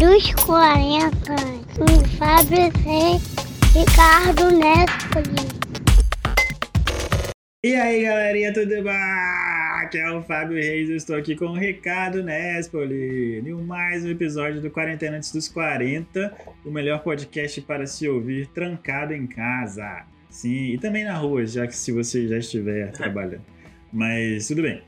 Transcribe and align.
dos 0.00 0.32
40 0.46 1.10
com 1.76 2.04
Fábio 2.16 2.70
Reis, 2.82 3.22
Ricardo 3.74 4.50
Nespoli. 4.50 5.46
E 7.62 7.74
aí, 7.74 8.04
galerinha, 8.04 8.50
tudo 8.50 8.82
bom? 8.82 8.88
Aqui 9.82 9.98
é 9.98 10.10
o 10.10 10.22
Fábio 10.22 10.56
Reis, 10.56 10.88
eu 10.88 10.96
estou 10.96 11.16
aqui 11.16 11.36
com 11.36 11.48
o 11.48 11.54
Ricardo 11.54 12.22
Nespoli, 12.22 13.42
em 13.46 13.52
mais 13.52 14.02
um 14.02 14.08
episódio 14.08 14.62
do 14.62 14.70
Quarentena 14.70 15.18
Antes 15.18 15.32
dos 15.32 15.48
40, 15.48 16.34
o 16.64 16.70
melhor 16.70 17.02
podcast 17.02 17.60
para 17.60 17.86
se 17.86 18.08
ouvir 18.08 18.46
trancado 18.54 19.12
em 19.12 19.26
casa. 19.26 20.06
Sim, 20.30 20.72
e 20.72 20.78
também 20.78 21.04
na 21.04 21.14
rua, 21.18 21.44
já 21.44 21.66
que 21.66 21.76
se 21.76 21.92
você 21.92 22.26
já 22.26 22.38
estiver 22.38 22.90
trabalhando. 22.92 23.44
Mas 23.92 24.48
tudo 24.48 24.62
bem. 24.62 24.80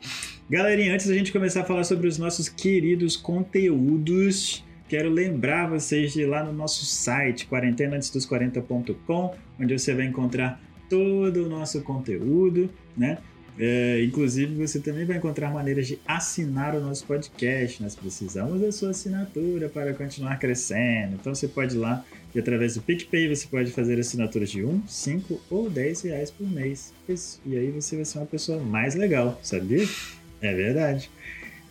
Galerinha, 0.48 0.94
antes 0.94 1.06
da 1.06 1.12
gente 1.12 1.32
começar 1.32 1.60
a 1.60 1.64
falar 1.64 1.84
sobre 1.84 2.08
os 2.08 2.16
nossos 2.16 2.48
queridos 2.48 3.14
conteúdos, 3.14 4.64
quero 4.92 5.08
lembrar 5.08 5.70
vocês 5.70 6.12
de 6.12 6.20
ir 6.20 6.26
lá 6.26 6.44
no 6.44 6.52
nosso 6.52 6.84
site, 6.84 7.48
quarentenaantesdos40.com, 7.48 9.34
onde 9.58 9.78
você 9.78 9.94
vai 9.94 10.04
encontrar 10.04 10.60
todo 10.86 11.46
o 11.46 11.48
nosso 11.48 11.80
conteúdo, 11.80 12.68
né? 12.94 13.16
É, 13.58 14.04
inclusive, 14.04 14.54
você 14.54 14.80
também 14.80 15.06
vai 15.06 15.16
encontrar 15.16 15.50
maneiras 15.50 15.86
de 15.86 15.98
assinar 16.06 16.74
o 16.74 16.80
nosso 16.82 17.06
podcast. 17.06 17.82
Nós 17.82 17.96
precisamos 17.96 18.60
da 18.60 18.70
sua 18.70 18.90
assinatura 18.90 19.70
para 19.70 19.94
continuar 19.94 20.38
crescendo. 20.38 21.14
Então, 21.18 21.34
você 21.34 21.48
pode 21.48 21.74
ir 21.74 21.78
lá 21.78 22.04
e, 22.34 22.38
através 22.38 22.74
do 22.74 22.82
PicPay, 22.82 23.34
você 23.34 23.46
pode 23.46 23.70
fazer 23.70 23.98
assinaturas 23.98 24.50
de 24.50 24.62
1, 24.62 24.86
5 24.86 25.40
ou 25.48 25.70
10 25.70 26.02
reais 26.02 26.30
por 26.30 26.46
mês. 26.46 26.92
E 27.46 27.56
aí 27.56 27.70
você 27.70 27.96
vai 27.96 28.04
ser 28.04 28.18
uma 28.18 28.26
pessoa 28.26 28.62
mais 28.62 28.94
legal, 28.94 29.40
sabia? 29.42 29.88
É 30.42 30.54
verdade. 30.54 31.10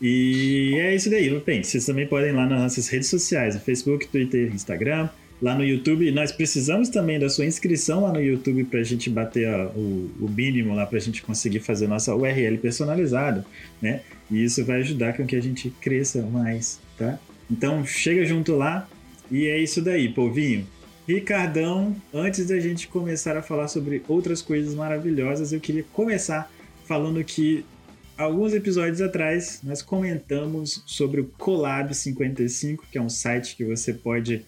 E 0.01 0.75
é 0.79 0.95
isso 0.95 1.09
daí. 1.09 1.29
Bem, 1.45 1.63
vocês 1.63 1.85
também 1.85 2.07
podem 2.07 2.29
ir 2.29 2.33
lá 2.33 2.47
nas 2.47 2.59
nossas 2.59 2.87
redes 2.87 3.09
sociais, 3.09 3.55
Facebook, 3.63 4.07
Twitter, 4.07 4.51
Instagram 4.53 5.09
lá 5.41 5.55
no 5.55 5.63
YouTube. 5.63 6.09
Nós 6.12 6.31
precisamos 6.31 6.89
também 6.89 7.20
da 7.20 7.29
sua 7.29 7.45
inscrição 7.45 8.01
lá 8.01 8.11
no 8.11 8.21
YouTube 8.21 8.63
para 8.65 8.79
a 8.79 8.84
gente 8.84 9.09
bater 9.09 9.48
o, 9.76 10.09
o, 10.20 10.29
mínimo 10.29 10.73
lá 10.73 10.85
para 10.85 10.98
a 10.98 11.01
gente 11.01 11.21
conseguir 11.21 11.59
fazer 11.59 11.87
nossa 11.87 12.15
URL 12.15 12.57
personalizada, 12.57 13.45
né? 13.81 14.01
E 14.29 14.43
isso 14.43 14.63
vai 14.63 14.77
ajudar 14.77 15.13
com 15.13 15.26
que 15.26 15.35
a 15.35 15.41
gente 15.41 15.70
cresça 15.81 16.21
mais, 16.21 16.79
tá? 16.98 17.20
Então 17.49 17.85
chega 17.85 18.26
junto 18.26 18.55
lá 18.55 18.87
e 19.29 19.48
é 19.48 19.57
isso 19.57 19.81
daí, 19.81 20.09
povinho. 20.09 20.65
Ricardão, 21.07 21.95
antes 22.13 22.48
da 22.48 22.59
gente 22.59 22.87
começar 22.87 23.35
a 23.35 23.41
falar 23.41 23.67
sobre 23.67 24.01
outras 24.07 24.41
coisas 24.41 24.73
maravilhosas, 24.76 25.51
eu 25.51 25.59
queria 25.59 25.83
começar 25.91 26.51
falando 26.85 27.23
que 27.23 27.65
alguns 28.21 28.53
episódios 28.53 29.01
atrás 29.01 29.59
nós 29.63 29.81
comentamos 29.81 30.83
sobre 30.85 31.21
o 31.21 31.25
Collab 31.37 31.93
55, 31.93 32.85
que 32.91 32.97
é 32.97 33.01
um 33.01 33.09
site 33.09 33.55
que 33.55 33.65
você 33.65 33.93
pode 33.93 34.45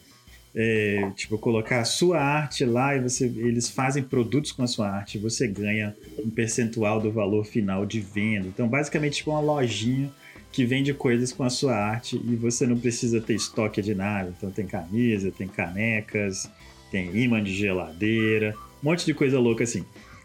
é, 0.55 1.11
tipo, 1.16 1.38
colocar 1.38 1.81
a 1.81 1.85
sua 1.85 2.19
arte 2.21 2.63
lá 2.63 2.95
e 2.95 3.01
você, 3.01 3.25
eles 3.25 3.69
fazem 3.69 4.03
produtos 4.03 4.51
com 4.51 4.61
a 4.61 4.67
sua 4.67 4.89
arte, 4.89 5.17
você 5.17 5.47
ganha 5.47 5.95
um 6.23 6.29
percentual 6.29 7.01
do 7.01 7.11
valor 7.11 7.45
final 7.45 7.85
de 7.85 7.99
venda. 7.99 8.47
Então, 8.47 8.67
basicamente, 8.67 9.17
tipo 9.17 9.31
uma 9.31 9.39
lojinha 9.39 10.11
que 10.51 10.63
vende 10.63 10.94
coisas 10.94 11.33
com 11.33 11.44
a 11.44 11.49
sua 11.49 11.75
arte 11.75 12.16
e 12.16 12.35
você 12.35 12.67
não 12.67 12.77
precisa 12.77 13.19
ter 13.19 13.33
estoque 13.33 13.81
de 13.81 13.95
nada. 13.95 14.31
Então, 14.38 14.51
tem 14.51 14.67
camisa, 14.67 15.31
tem 15.31 15.47
canecas, 15.47 16.47
tem 16.91 17.09
imã 17.17 17.44
de 17.44 17.51
geladeira, 17.51 18.53
um 18.83 18.89
monte 18.89 19.03
de 19.03 19.16
coisa 19.16 19.39
louca 19.39 19.63
assim. 19.63 19.83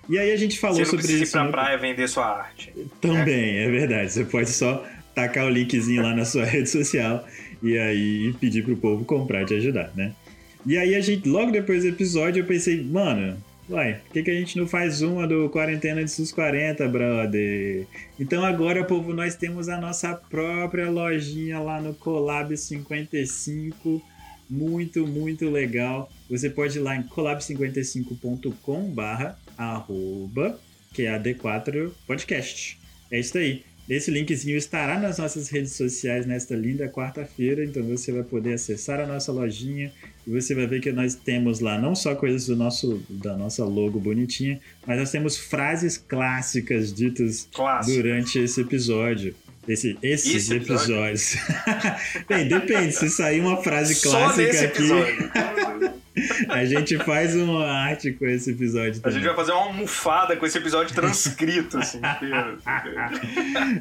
E 0.09 0.19
aí 0.19 0.33
a 0.33 0.37
gente 0.37 0.59
falou 0.59 0.85
sobre 0.85 1.05
isso. 1.05 1.07
Você 1.07 1.13
não 1.13 1.19
precisa 1.19 1.39
ir 1.39 1.51
pra 1.51 1.51
praia 1.51 1.79
vender 1.79 2.09
sua 2.09 2.27
arte. 2.27 2.73
Também, 3.01 3.59
é. 3.59 3.65
é 3.65 3.71
verdade. 3.71 4.13
Você 4.13 4.25
pode 4.25 4.51
só 4.51 4.85
tacar 5.15 5.47
o 5.47 5.51
linkzinho 5.51 6.03
lá 6.03 6.15
na 6.15 6.25
sua 6.25 6.45
rede 6.47 6.71
social 6.71 7.27
e 7.63 7.79
aí 7.79 8.35
pedir 8.41 8.65
pro 8.65 8.77
povo 8.77 9.05
comprar 9.05 9.43
e 9.43 9.47
te 9.47 9.55
ajudar, 9.55 9.91
né? 9.95 10.13
E 10.65 10.77
aí 10.77 10.95
a 10.95 11.01
gente, 11.01 11.29
logo 11.29 11.51
depois 11.51 11.83
do 11.83 11.89
episódio, 11.89 12.41
eu 12.41 12.47
pensei, 12.47 12.83
mano, 12.83 13.37
Uai, 13.71 14.01
por 14.07 14.15
que, 14.15 14.23
que 14.23 14.31
a 14.31 14.35
gente 14.35 14.57
não 14.57 14.67
faz 14.67 15.03
uma 15.03 15.27
do 15.27 15.51
Quarentena 15.51 16.03
de 16.03 16.11
Sus 16.11 16.33
40, 16.33 16.89
brother? 16.89 17.87
Então 18.19 18.43
agora, 18.43 18.83
povo, 18.83 19.13
nós 19.13 19.35
temos 19.35 19.69
a 19.69 19.79
nossa 19.79 20.15
própria 20.15 20.89
lojinha 20.89 21.59
lá 21.59 21.79
no 21.79 21.93
Collab 21.93 22.57
55. 22.57 24.03
Muito, 24.49 25.07
muito 25.07 25.51
legal. 25.51 26.11
Você 26.31 26.49
pode 26.49 26.79
ir 26.79 26.81
lá 26.81 26.97
em 26.97 27.03
collab55.com 27.03 28.91
barra 28.91 29.39
arroba, 29.59 30.59
que 30.95 31.03
é 31.03 31.15
a 31.15 31.21
D4 31.21 31.91
Podcast. 32.07 32.79
É 33.11 33.19
isso 33.19 33.37
aí. 33.37 33.65
Esse 33.89 34.11
linkzinho 34.11 34.59
estará 34.59 34.99
nas 34.99 35.17
nossas 35.17 35.49
redes 35.49 35.73
sociais 35.73 36.27
nesta 36.27 36.55
linda 36.55 36.87
quarta-feira, 36.89 37.65
então 37.65 37.83
você 37.83 38.13
vai 38.13 38.23
poder 38.23 38.53
acessar 38.53 39.01
a 39.01 39.07
nossa 39.07 39.33
lojinha 39.33 39.91
e 40.27 40.31
você 40.31 40.55
vai 40.55 40.67
ver 40.67 40.81
que 40.81 40.93
nós 40.93 41.15
temos 41.15 41.61
lá 41.61 41.79
não 41.79 41.95
só 41.95 42.15
coisas 42.15 42.47
do 42.47 42.55
nosso 42.55 43.03
da 43.09 43.35
nossa 43.35 43.65
logo 43.65 43.99
bonitinha, 43.99 44.61
mas 44.87 44.99
nós 44.99 45.11
temos 45.11 45.39
frases 45.39 45.97
clássicas 45.97 46.93
ditas 46.93 47.49
Clássico. 47.51 47.97
durante 47.97 48.39
esse 48.39 48.61
episódio. 48.61 49.35
Esse, 49.67 49.99
esses 50.03 50.35
Esse 50.35 50.55
episódios. 50.55 51.37
Bem, 52.27 52.49
depende. 52.49 52.93
Se 52.93 53.11
sair 53.11 53.41
uma 53.41 53.63
frase 53.63 54.01
clássica 54.01 54.65
aqui. 54.65 55.68
a 56.49 56.65
gente 56.65 56.97
faz 56.99 57.35
uma 57.35 57.67
arte 57.67 58.13
com 58.13 58.27
esse 58.27 58.51
episódio 58.51 59.01
também. 59.01 59.17
A 59.17 59.21
gente 59.21 59.27
vai 59.27 59.37
fazer 59.37 59.53
uma 59.53 59.63
almofada 59.63 60.37
com 60.37 60.47
esse 60.47 60.59
episódio 60.59 60.95
transcrito, 60.95 61.79
assim, 61.79 61.99
inteiro. 62.05 62.59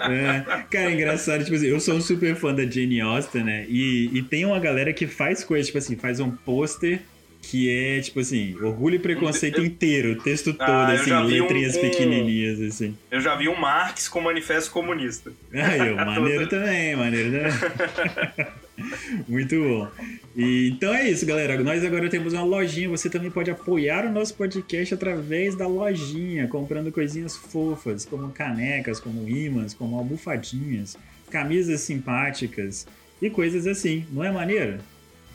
é, 0.01 0.63
cara, 0.69 0.89
é 0.89 0.93
engraçado, 0.93 1.43
tipo 1.43 1.55
assim, 1.55 1.67
eu 1.67 1.79
sou 1.79 1.95
um 1.95 2.01
super 2.01 2.35
fã 2.35 2.53
da 2.53 2.65
Jane 2.65 3.01
Austen, 3.01 3.43
né? 3.43 3.65
E, 3.67 4.09
e 4.13 4.21
tem 4.21 4.45
uma 4.45 4.59
galera 4.59 4.93
que 4.93 5.07
faz 5.07 5.43
coisas, 5.43 5.67
tipo 5.67 5.77
assim, 5.77 5.95
faz 5.95 6.19
um 6.19 6.31
pôster 6.31 7.01
que 7.41 7.69
é, 7.69 8.01
tipo 8.01 8.19
assim, 8.19 8.55
orgulho 8.61 8.95
e 8.95 8.99
preconceito 8.99 9.61
inteiro, 9.61 10.13
o 10.13 10.15
texto 10.21 10.55
ah, 10.59 10.65
todo, 10.65 10.69
ah, 10.69 10.91
assim, 10.93 11.11
letrinhas 11.11 11.75
um, 11.77 11.81
pequenininhas, 11.81 12.59
assim. 12.59 12.97
Eu 13.09 13.21
já 13.21 13.35
vi 13.35 13.47
um 13.47 13.55
Marx 13.55 14.09
com 14.09 14.19
manifesto 14.21 14.71
comunista. 14.71 15.31
Aí, 15.53 15.93
maneiro 15.93 16.47
também, 16.49 16.95
maneiro 16.95 17.31
também. 17.31 18.47
Muito 19.27 19.55
bom. 19.55 19.89
E, 20.35 20.69
então 20.69 20.93
é 20.93 21.09
isso, 21.09 21.25
galera. 21.25 21.61
Nós 21.63 21.83
agora 21.83 22.09
temos 22.09 22.33
uma 22.33 22.43
lojinha. 22.43 22.89
Você 22.89 23.09
também 23.09 23.31
pode 23.31 23.49
apoiar 23.49 24.05
o 24.05 24.11
nosso 24.11 24.35
podcast 24.35 24.93
através 24.93 25.55
da 25.55 25.67
lojinha, 25.67 26.47
comprando 26.47 26.91
coisinhas 26.91 27.35
fofas, 27.35 28.05
como 28.05 28.29
canecas, 28.31 28.99
como 28.99 29.27
imãs, 29.27 29.73
como 29.73 29.97
almofadinhas, 29.97 30.95
camisas 31.31 31.81
simpáticas 31.81 32.85
e 33.21 33.29
coisas 33.29 33.65
assim. 33.65 34.05
Não 34.11 34.23
é 34.23 34.31
maneiro? 34.31 34.77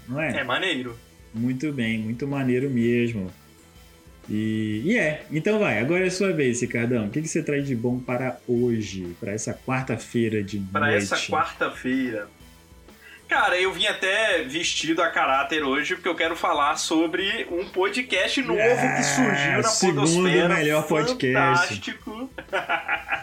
Não 0.08 0.20
é? 0.20 0.40
É 0.40 0.44
maneiro. 0.44 0.96
Muito 1.34 1.72
bem, 1.72 1.98
muito 1.98 2.26
maneiro 2.26 2.68
mesmo. 2.68 3.32
E, 4.28 4.82
e 4.84 4.98
é, 4.98 5.24
então 5.30 5.58
vai, 5.58 5.78
agora 5.78 6.04
é 6.04 6.08
a 6.08 6.10
sua 6.10 6.32
vez, 6.32 6.60
Ricardão. 6.60 7.06
O 7.06 7.10
que, 7.10 7.20
que 7.22 7.28
você 7.28 7.42
traz 7.42 7.66
de 7.66 7.74
bom 7.74 7.98
para 7.98 8.38
hoje, 8.46 9.16
para 9.18 9.32
essa 9.32 9.52
quarta-feira 9.52 10.42
de 10.42 10.58
noite? 10.58 10.72
Para 10.72 10.94
essa 10.94 11.16
quarta-feira. 11.16 12.28
Cara, 13.28 13.58
eu 13.58 13.72
vim 13.72 13.86
até 13.86 14.42
vestido 14.42 15.00
a 15.00 15.08
caráter 15.08 15.64
hoje 15.64 15.94
porque 15.94 16.08
eu 16.08 16.14
quero 16.14 16.36
falar 16.36 16.76
sobre 16.76 17.46
um 17.50 17.66
podcast 17.66 18.42
novo 18.42 18.60
ah, 18.60 18.96
que 18.96 19.02
surgiu 19.02 19.52
na 19.52 19.62
segundo 19.62 20.00
podosfera. 20.00 20.54
melhor 20.54 20.86
podcast. 20.86 21.66
Fantástico. 21.66 22.30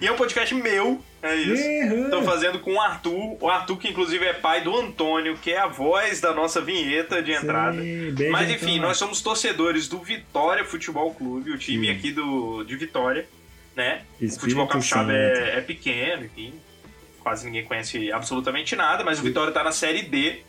e 0.00 0.06
é 0.06 0.12
um 0.12 0.16
podcast 0.16 0.54
meu, 0.54 1.02
é 1.22 1.34
isso. 1.34 1.62
Estou 2.04 2.22
fazendo 2.22 2.58
com 2.60 2.74
o 2.74 2.80
Arthur. 2.80 3.36
O 3.40 3.48
Arthur, 3.48 3.76
que 3.78 3.88
inclusive 3.88 4.24
é 4.24 4.32
pai 4.32 4.62
do 4.62 4.76
Antônio, 4.76 5.36
que 5.38 5.52
é 5.52 5.58
a 5.58 5.66
voz 5.66 6.20
da 6.20 6.32
nossa 6.32 6.60
vinheta 6.60 7.22
de 7.22 7.32
entrada. 7.32 7.80
Sim, 7.80 8.14
Mas 8.30 8.50
enfim, 8.50 8.78
nós 8.78 8.96
somos 8.96 9.20
torcedores 9.20 9.88
do 9.88 9.98
Vitória 9.98 10.64
Futebol 10.64 11.14
Clube, 11.14 11.50
o 11.50 11.58
time 11.58 11.86
Sim. 11.86 11.92
aqui 11.92 12.12
do, 12.12 12.64
de 12.64 12.76
Vitória, 12.76 13.26
né? 13.76 14.02
Espírito 14.12 14.36
o 14.36 14.40
futebol 14.40 14.66
capixaba 14.66 15.12
é, 15.12 15.58
é 15.58 15.60
pequeno, 15.60 16.24
enfim 16.24 16.52
quase 17.24 17.46
ninguém 17.46 17.64
conhece 17.64 18.12
absolutamente 18.12 18.76
nada, 18.76 19.02
mas 19.02 19.18
o 19.18 19.22
Vitória 19.22 19.50
tá 19.50 19.64
na 19.64 19.72
Série 19.72 20.02
D. 20.02 20.42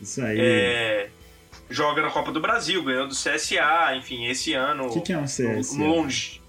Isso 0.00 0.24
aí. 0.24 0.40
É, 0.40 1.10
joga 1.68 2.00
na 2.00 2.10
Copa 2.10 2.32
do 2.32 2.40
Brasil, 2.40 2.82
ganhou 2.82 3.06
do 3.06 3.14
CSA, 3.14 3.94
enfim, 3.96 4.26
esse 4.26 4.54
ano. 4.54 4.86
O 4.86 4.94
que, 4.94 5.00
que, 5.02 5.12
é 5.12 5.18
um 5.18 5.24
CSA? 5.24 5.76
Longe. 5.78 6.41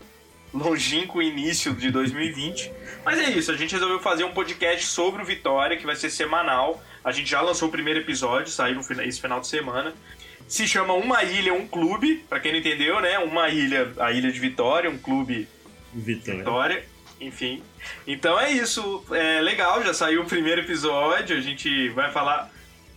Longínquo 0.54 1.22
início 1.22 1.74
de 1.74 1.90
2020. 1.92 2.72
Mas 3.04 3.20
é 3.20 3.30
isso, 3.32 3.52
a 3.52 3.58
gente 3.58 3.74
resolveu 3.74 4.00
fazer 4.00 4.24
um 4.24 4.32
podcast 4.32 4.86
sobre 4.86 5.22
o 5.22 5.26
Vitória, 5.26 5.78
que 5.78 5.86
vai 5.86 5.96
ser 5.96 6.10
semanal. 6.10 6.82
A 7.04 7.12
gente 7.12 7.30
já 7.30 7.42
lançou 7.42 7.68
o 7.68 7.72
primeiro 7.72 8.00
episódio, 8.00 8.52
saiu 8.52 8.80
esse 8.80 9.20
final 9.20 9.40
de 9.40 9.48
semana. 9.48 9.94
Se 10.48 10.68
chama 10.68 10.94
Uma 10.94 11.24
Ilha, 11.24 11.54
um 11.54 11.68
Clube, 11.68 12.24
para 12.30 12.40
quem 12.40 12.52
não 12.52 12.60
entendeu, 12.60 13.02
né? 13.02 13.18
Uma 13.20 13.50
ilha, 13.50 13.92
a 13.98 14.12
Ilha 14.12 14.32
de 14.32 14.40
Vitória, 14.40 14.90
um 14.90 14.98
clube 14.98 15.48
Vitória. 15.94 16.40
Vitória 16.40 16.94
enfim. 17.26 17.62
Então 18.06 18.40
é 18.40 18.52
isso. 18.52 19.04
É 19.12 19.42
legal, 19.42 19.84
já 19.84 19.94
saiu 19.94 20.22
o 20.22 20.26
primeiro 20.26 20.62
episódio. 20.62 21.38
A 21.38 21.42
gente 21.42 21.90
vai 21.90 22.12
falar. 22.12 22.52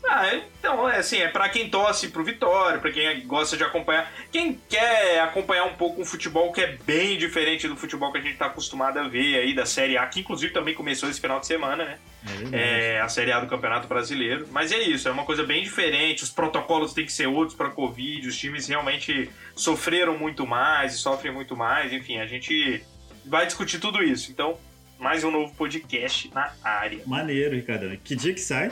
Ah, 0.09 0.35
então, 0.35 0.89
é 0.89 0.99
assim, 0.99 1.19
é 1.19 1.29
para 1.29 1.49
quem 1.49 1.69
torce 1.69 2.09
pro 2.09 2.23
Vitória, 2.23 2.79
para 2.79 2.93
quem 2.93 3.27
gosta 3.27 3.57
de 3.57 3.65
acompanhar. 3.65 4.11
Quem 4.31 4.61
quer 4.69 5.21
acompanhar 5.21 5.65
um 5.65 5.75
pouco 5.75 6.01
um 6.01 6.05
futebol 6.05 6.53
que 6.53 6.61
é 6.61 6.77
bem 6.87 7.19
diferente 7.19 7.67
do 7.67 7.77
futebol 7.77 8.13
que 8.13 8.19
a 8.19 8.21
gente 8.21 8.37
tá 8.37 8.47
acostumado 8.47 8.99
a 8.99 9.09
ver 9.09 9.41
aí 9.41 9.53
da 9.53 9.67
Série 9.67 9.99
A, 9.99 10.07
que 10.07 10.21
inclusive 10.21 10.53
também 10.53 10.75
começou 10.75 11.09
esse 11.11 11.21
final 11.21 11.41
de 11.41 11.47
semana, 11.47 11.85
né? 11.85 11.99
É, 12.53 12.95
é 12.95 13.01
a 13.01 13.09
Série 13.09 13.33
A 13.33 13.41
do 13.41 13.49
Campeonato 13.49 13.89
Brasileiro. 13.89 14.47
Mas 14.51 14.71
é 14.71 14.79
isso, 14.79 15.09
é 15.09 15.11
uma 15.11 15.25
coisa 15.25 15.43
bem 15.43 15.63
diferente. 15.63 16.23
Os 16.23 16.31
protocolos 16.31 16.93
têm 16.93 17.05
que 17.05 17.13
ser 17.13 17.27
outros 17.27 17.57
para 17.57 17.71
Covid, 17.71 18.29
os 18.29 18.39
times 18.39 18.69
realmente 18.69 19.29
sofreram 19.57 20.17
muito 20.17 20.47
mais 20.47 20.95
e 20.95 20.99
sofrem 20.99 21.33
muito 21.33 21.57
mais. 21.57 21.93
Enfim, 21.93 22.19
a 22.19 22.27
gente 22.27 22.83
vai 23.25 23.45
discutir 23.45 23.81
tudo 23.81 24.03
isso. 24.03 24.31
Então, 24.31 24.57
mais 24.99 25.25
um 25.25 25.31
novo 25.31 25.53
podcast 25.55 26.31
na 26.33 26.53
área. 26.63 27.01
Maneiro, 27.07 27.57
Ricardo. 27.57 27.97
Que 27.99 28.15
dia 28.15 28.33
que 28.33 28.41
sai? 28.41 28.71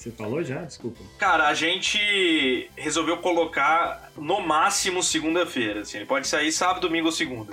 Você 0.00 0.10
falou 0.10 0.42
já? 0.42 0.62
Desculpa. 0.62 0.98
Cara, 1.18 1.46
a 1.46 1.52
gente 1.52 2.70
resolveu 2.74 3.18
colocar 3.18 4.10
no 4.16 4.40
máximo 4.40 5.02
segunda-feira. 5.02 5.82
Assim. 5.82 6.06
Pode 6.06 6.26
sair 6.26 6.50
sábado, 6.52 6.88
domingo 6.88 7.04
ou 7.08 7.12
segunda. 7.12 7.52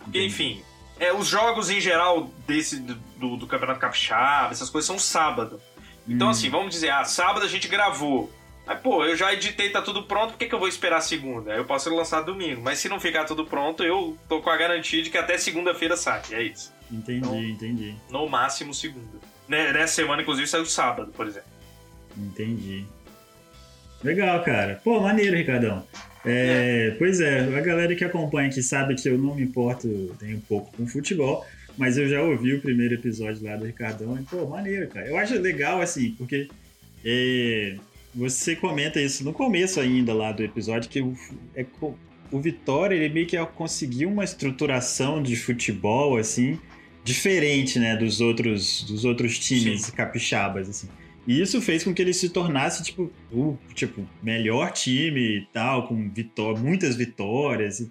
Porque, 0.00 0.20
enfim, 0.20 0.64
é, 0.98 1.12
os 1.12 1.28
jogos 1.28 1.70
em 1.70 1.80
geral 1.80 2.28
desse 2.44 2.80
do, 2.80 3.36
do 3.36 3.46
Campeonato 3.46 3.78
Capixaba, 3.78 4.50
essas 4.50 4.68
coisas 4.68 4.84
são 4.84 4.98
sábado. 4.98 5.60
Então, 6.08 6.26
hum. 6.26 6.30
assim, 6.30 6.50
vamos 6.50 6.74
dizer, 6.74 6.90
ah, 6.90 7.04
sábado 7.04 7.46
a 7.46 7.48
gente 7.48 7.68
gravou. 7.68 8.32
Mas, 8.66 8.80
pô, 8.80 9.04
eu 9.04 9.14
já 9.14 9.32
editei, 9.32 9.70
tá 9.70 9.80
tudo 9.80 10.02
pronto, 10.02 10.32
por 10.32 10.38
que, 10.38 10.46
que 10.46 10.54
eu 10.56 10.58
vou 10.58 10.66
esperar 10.66 11.00
segunda? 11.00 11.52
Eu 11.52 11.66
posso 11.66 11.88
lançar 11.94 12.22
domingo. 12.22 12.62
Mas 12.62 12.80
se 12.80 12.88
não 12.88 12.98
ficar 12.98 13.26
tudo 13.26 13.46
pronto, 13.46 13.84
eu 13.84 14.18
tô 14.28 14.42
com 14.42 14.50
a 14.50 14.56
garantia 14.56 15.04
de 15.04 15.08
que 15.08 15.18
até 15.18 15.38
segunda-feira 15.38 15.96
sai. 15.96 16.20
É 16.32 16.42
isso. 16.42 16.74
Entendi, 16.90 17.18
então, 17.18 17.40
entendi. 17.40 17.94
No 18.10 18.28
máximo 18.28 18.74
segunda. 18.74 19.20
Né, 19.46 19.72
nessa 19.72 19.94
semana, 19.94 20.22
inclusive, 20.22 20.48
saiu 20.48 20.66
sábado, 20.66 21.12
por 21.12 21.28
exemplo. 21.28 21.55
Entendi. 22.16 22.84
Legal, 24.02 24.42
cara. 24.42 24.80
Pô, 24.82 25.00
maneiro, 25.00 25.36
Ricardão. 25.36 25.84
É, 26.24 26.90
é. 26.92 26.96
Pois 26.98 27.20
é, 27.20 27.40
a 27.40 27.60
galera 27.60 27.94
que 27.94 28.04
acompanha 28.04 28.48
aqui 28.48 28.62
sabe 28.62 28.94
que 28.94 29.08
eu 29.08 29.18
não 29.18 29.34
me 29.34 29.42
importo 29.42 30.16
nem 30.20 30.34
um 30.34 30.40
pouco 30.40 30.76
com 30.76 30.86
futebol, 30.86 31.44
mas 31.76 31.96
eu 31.96 32.08
já 32.08 32.22
ouvi 32.22 32.54
o 32.54 32.60
primeiro 32.60 32.94
episódio 32.94 33.44
lá 33.44 33.56
do 33.56 33.64
Ricardão 33.64 34.18
e, 34.18 34.22
pô, 34.22 34.46
maneiro, 34.46 34.88
cara. 34.88 35.06
Eu 35.06 35.16
acho 35.16 35.34
legal, 35.38 35.80
assim, 35.80 36.14
porque 36.18 36.48
é, 37.04 37.76
você 38.14 38.56
comenta 38.56 39.00
isso 39.00 39.24
no 39.24 39.32
começo 39.32 39.80
ainda 39.80 40.12
lá 40.12 40.32
do 40.32 40.42
episódio, 40.42 40.90
que 40.90 41.00
o, 41.00 41.16
é, 41.54 41.64
o 42.30 42.40
Vitória, 42.40 42.94
ele 42.94 43.12
meio 43.12 43.26
que 43.26 43.36
conseguiu 43.46 44.08
uma 44.08 44.24
estruturação 44.24 45.22
de 45.22 45.36
futebol, 45.36 46.16
assim, 46.16 46.58
diferente, 47.04 47.78
né, 47.78 47.96
dos 47.96 48.20
outros, 48.20 48.82
dos 48.82 49.04
outros 49.04 49.38
times 49.38 49.82
Sim. 49.82 49.92
capixabas, 49.92 50.68
assim. 50.68 50.88
E 51.26 51.40
isso 51.40 51.60
fez 51.60 51.82
com 51.82 51.92
que 51.92 52.00
ele 52.00 52.14
se 52.14 52.28
tornasse, 52.28 52.82
tipo, 52.84 53.12
o 53.32 53.58
tipo, 53.74 54.08
melhor 54.22 54.70
time 54.72 55.38
e 55.38 55.46
tal, 55.52 55.88
com 55.88 56.08
vitó 56.08 56.54
muitas 56.56 56.94
vitórias. 56.94 57.80
E, 57.80 57.90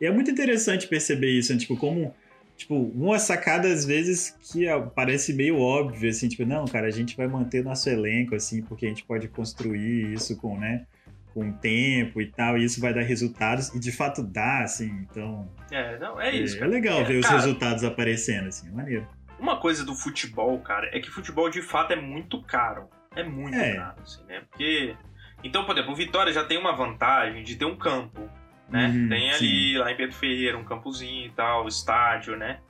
e, 0.00 0.06
é 0.06 0.10
muito 0.10 0.30
interessante 0.30 0.88
perceber 0.88 1.30
isso, 1.30 1.52
né? 1.52 1.58
tipo, 1.58 1.76
como 1.76 2.12
tipo, 2.56 2.76
uma 2.76 3.18
sacada 3.18 3.68
às 3.72 3.84
vezes 3.84 4.36
que 4.40 4.66
parece 4.94 5.32
meio 5.32 5.58
óbvio, 5.58 6.08
assim, 6.08 6.28
tipo, 6.28 6.44
não, 6.44 6.64
cara, 6.64 6.86
a 6.86 6.90
gente 6.90 7.16
vai 7.16 7.26
manter 7.26 7.64
nosso 7.64 7.88
elenco, 7.88 8.34
assim, 8.34 8.62
porque 8.62 8.86
a 8.86 8.88
gente 8.88 9.04
pode 9.04 9.28
construir 9.28 10.12
isso 10.12 10.36
com, 10.36 10.58
né, 10.58 10.86
com 11.34 11.50
tempo 11.50 12.20
e 12.20 12.26
tal, 12.26 12.56
e 12.56 12.64
isso 12.64 12.80
vai 12.80 12.94
dar 12.94 13.02
resultados, 13.02 13.74
e 13.74 13.80
de 13.80 13.90
fato 13.90 14.22
dá, 14.22 14.62
assim, 14.62 14.90
então... 15.10 15.48
É, 15.70 15.98
não, 15.98 16.20
é 16.20 16.34
isso. 16.36 16.56
É, 16.58 16.60
é 16.60 16.66
legal 16.66 17.00
é, 17.00 17.04
ver 17.04 17.20
cara, 17.20 17.36
os 17.36 17.44
resultados 17.44 17.84
aparecendo, 17.84 18.48
assim, 18.48 18.68
é 18.68 18.70
maneiro. 18.70 19.06
Uma 19.42 19.56
coisa 19.56 19.84
do 19.84 19.92
futebol, 19.96 20.56
cara, 20.60 20.88
é 20.96 21.00
que 21.00 21.10
futebol 21.10 21.50
de 21.50 21.60
fato 21.60 21.92
é 21.92 21.96
muito 21.96 22.40
caro. 22.44 22.88
É 23.16 23.24
muito 23.24 23.56
é. 23.56 23.74
caro, 23.74 24.00
assim, 24.00 24.22
né? 24.22 24.44
Porque. 24.48 24.94
Então, 25.42 25.64
por 25.64 25.72
exemplo, 25.72 25.92
o 25.92 25.96
Vitória 25.96 26.32
já 26.32 26.44
tem 26.44 26.56
uma 26.56 26.70
vantagem 26.70 27.42
de 27.42 27.56
ter 27.56 27.64
um 27.64 27.74
campo, 27.74 28.30
né? 28.68 28.86
Uhum, 28.86 29.08
tem 29.08 29.32
ali, 29.32 29.72
sim. 29.72 29.78
lá 29.78 29.90
em 29.90 29.96
Pedro 29.96 30.14
Ferreira, 30.14 30.56
um 30.56 30.62
campozinho 30.62 31.26
e 31.26 31.30
tal, 31.30 31.66
estádio, 31.66 32.36
né? 32.36 32.60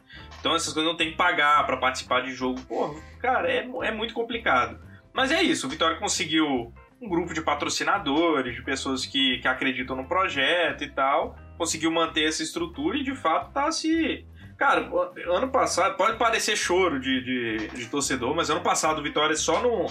Então 0.40 0.54
essas 0.54 0.72
coisas 0.72 0.90
não 0.90 0.96
tem 0.96 1.10
que 1.10 1.16
pagar 1.16 1.66
para 1.66 1.76
participar 1.76 2.22
de 2.22 2.32
jogo. 2.32 2.58
Pô, 2.62 2.98
cara, 3.20 3.52
é, 3.52 3.68
é 3.82 3.90
muito 3.90 4.14
complicado. 4.14 4.80
Mas 5.12 5.30
é 5.30 5.42
isso, 5.42 5.66
o 5.66 5.70
Vitória 5.70 5.98
conseguiu 5.98 6.72
um 7.02 7.06
grupo 7.06 7.34
de 7.34 7.42
patrocinadores, 7.42 8.54
de 8.54 8.62
pessoas 8.62 9.04
que, 9.04 9.40
que 9.40 9.46
acreditam 9.46 9.94
no 9.94 10.08
projeto 10.08 10.84
e 10.84 10.88
tal, 10.88 11.36
conseguiu 11.58 11.90
manter 11.90 12.24
essa 12.24 12.42
estrutura 12.42 12.96
e 12.96 13.02
de 13.02 13.14
fato 13.14 13.52
tá 13.52 13.70
se 13.70 14.24
Cara, 14.62 14.88
ano 15.26 15.48
passado, 15.48 15.96
pode 15.96 16.16
parecer 16.16 16.54
choro 16.54 17.00
de, 17.00 17.20
de, 17.20 17.68
de, 17.70 17.86
torcedor, 17.86 18.32
mas 18.32 18.48
ano 18.48 18.60
passado 18.60 19.00
o 19.00 19.02
Vitória 19.02 19.34
só 19.34 19.60
não 19.60 19.86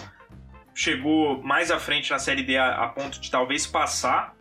chegou 0.73 1.43
mais 1.43 1.69
à 1.69 1.77
frente 1.77 2.09
na 2.09 2.17
Série 2.17 2.41
D 2.41 2.57
a, 2.57 2.85
a, 2.85 2.87
ponto 2.87 3.19
de 3.19 3.29
talvez 3.29 3.67
passar, 3.67 4.33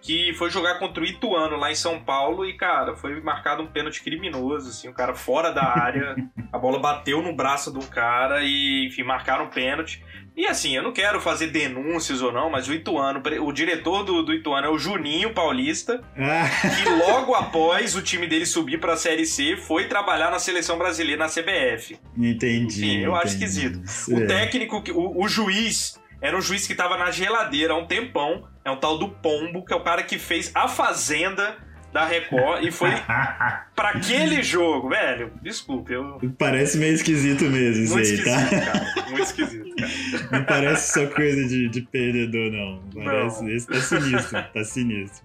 que 0.00 0.32
foi 0.38 0.48
jogar 0.48 0.78
contra 0.78 1.02
o 1.02 1.06
Ituano 1.06 1.58
lá 1.58 1.70
em 1.70 1.74
São 1.74 2.02
Paulo 2.02 2.46
e, 2.46 2.56
cara, 2.56 2.96
foi 2.96 3.20
marcado 3.20 3.62
um 3.62 3.66
pênalti 3.66 4.02
criminoso, 4.02 4.70
assim, 4.70 4.88
o 4.88 4.94
cara 4.94 5.14
fora 5.14 5.52
da 5.52 5.64
área, 5.78 6.16
a 6.50 6.58
bola 6.58 6.78
bateu 6.78 7.20
no 7.20 7.36
braço 7.36 7.70
do 7.70 7.86
cara 7.86 8.42
e, 8.42 8.86
enfim, 8.86 9.02
marcaram 9.02 9.44
um 9.44 9.50
pênalti. 9.50 10.02
E 10.36 10.46
assim, 10.46 10.74
eu 10.74 10.82
não 10.82 10.92
quero 10.92 11.20
fazer 11.20 11.46
denúncias 11.46 12.20
ou 12.20 12.32
não, 12.32 12.50
mas 12.50 12.66
o 12.66 12.74
Ituano, 12.74 13.22
o 13.40 13.52
diretor 13.52 14.02
do, 14.02 14.22
do 14.22 14.32
Ituano 14.32 14.66
é 14.66 14.70
o 14.70 14.76
Juninho 14.76 15.32
Paulista, 15.32 16.02
ah. 16.16 16.50
que 16.74 16.88
logo 16.88 17.34
após 17.34 17.94
o 17.94 18.02
time 18.02 18.26
dele 18.26 18.44
subir 18.44 18.80
para 18.80 18.94
a 18.94 18.96
Série 18.96 19.26
C, 19.26 19.56
foi 19.56 19.86
trabalhar 19.86 20.32
na 20.32 20.40
seleção 20.40 20.76
brasileira 20.76 21.24
na 21.24 21.30
CBF. 21.30 21.96
Entendi. 22.18 22.72
Sim, 22.72 22.96
eu 22.98 23.12
entendi. 23.12 23.22
acho 23.22 23.26
esquisito. 23.34 23.80
É. 24.10 24.14
O 24.14 24.26
técnico, 24.26 24.82
o, 24.92 25.24
o 25.24 25.28
juiz, 25.28 26.00
era 26.20 26.36
um 26.36 26.40
juiz 26.40 26.66
que 26.66 26.72
estava 26.72 26.96
na 26.96 27.12
geladeira 27.12 27.72
há 27.72 27.76
um 27.76 27.86
tempão, 27.86 28.48
é 28.64 28.70
um 28.70 28.76
tal 28.76 28.98
do 28.98 29.08
Pombo, 29.08 29.64
que 29.64 29.72
é 29.72 29.76
o 29.76 29.84
cara 29.84 30.02
que 30.02 30.18
fez 30.18 30.50
A 30.52 30.66
Fazenda 30.66 31.58
da 31.94 32.04
Record 32.04 32.64
e 32.64 32.72
foi 32.72 32.90
para 33.76 33.90
aquele 33.90 34.42
jogo, 34.42 34.88
velho. 34.88 35.30
Desculpe, 35.40 35.92
eu. 35.92 36.18
Parece 36.36 36.76
meio 36.76 36.92
esquisito 36.92 37.44
mesmo 37.44 37.84
isso 37.84 37.96
aí, 37.96 38.24
tá? 38.24 38.50
Cara, 38.50 39.10
muito 39.10 39.22
esquisito, 39.22 39.76
cara. 39.76 39.92
Não 40.32 40.44
parece 40.44 40.92
só 40.92 41.06
coisa 41.06 41.46
de, 41.46 41.68
de 41.68 41.82
perdedor, 41.82 42.50
não. 42.50 42.82
Parece. 42.92 43.44
Não. 43.44 43.50
Esse 43.50 43.68
tá 43.68 43.80
sinistro, 43.80 44.42
tá 44.52 44.64
sinistro. 44.64 45.24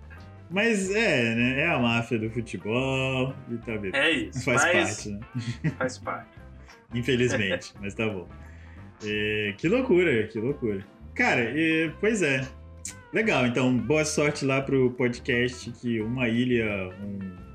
Mas 0.51 0.91
é, 0.91 1.35
né? 1.35 1.61
É 1.61 1.67
a 1.67 1.79
máfia 1.79 2.19
do 2.19 2.29
futebol 2.29 3.33
e 3.49 3.57
tá 3.57 3.75
vendo. 3.75 3.95
É 3.95 4.11
isso. 4.11 4.45
Faz 4.45 4.63
parte, 4.63 5.09
né? 5.09 5.19
Faz 5.77 5.97
parte. 5.97 6.29
Infelizmente, 6.93 7.73
mas 7.81 7.95
tá 7.95 8.07
bom. 8.07 8.27
É, 9.03 9.55
que 9.57 9.67
loucura, 9.67 10.27
que 10.27 10.39
loucura. 10.39 10.85
Cara, 11.15 11.41
é, 11.41 11.91
pois 11.99 12.21
é. 12.21 12.47
Legal, 13.11 13.47
então 13.47 13.75
boa 13.75 14.05
sorte 14.05 14.45
lá 14.45 14.61
pro 14.61 14.91
podcast 14.91 15.71
que 15.71 15.99
uma 15.99 16.27
ilha, 16.27 16.89
um. 17.01 17.49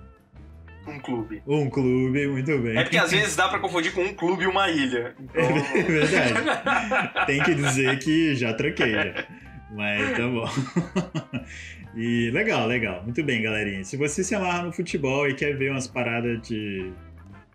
Um 0.86 0.98
clube. 0.98 1.42
Um 1.46 1.70
clube, 1.70 2.26
muito 2.26 2.58
bem. 2.58 2.76
É 2.76 2.82
porque 2.82 2.98
às 2.98 3.10
vezes 3.10 3.34
dá 3.36 3.48
pra 3.48 3.58
confundir 3.58 3.94
com 3.94 4.02
um 4.02 4.12
clube 4.12 4.44
e 4.44 4.46
uma 4.46 4.68
ilha. 4.68 5.14
Então... 5.18 5.42
É 5.74 5.82
verdade. 5.82 7.26
Tem 7.26 7.42
que 7.42 7.54
dizer 7.54 7.98
que 8.00 8.34
já 8.34 8.52
troquei 8.52 8.92
já. 8.92 9.26
Mas 9.70 10.16
tá 10.16 10.28
bom. 10.28 10.48
E 11.96 12.30
legal, 12.32 12.66
legal. 12.66 13.02
Muito 13.04 13.22
bem, 13.22 13.40
galerinha. 13.40 13.84
Se 13.84 13.96
você 13.96 14.24
se 14.24 14.34
amarra 14.34 14.64
no 14.64 14.72
futebol 14.72 15.28
e 15.28 15.34
quer 15.34 15.56
ver 15.56 15.70
umas 15.70 15.86
paradas 15.86 16.42
de, 16.42 16.92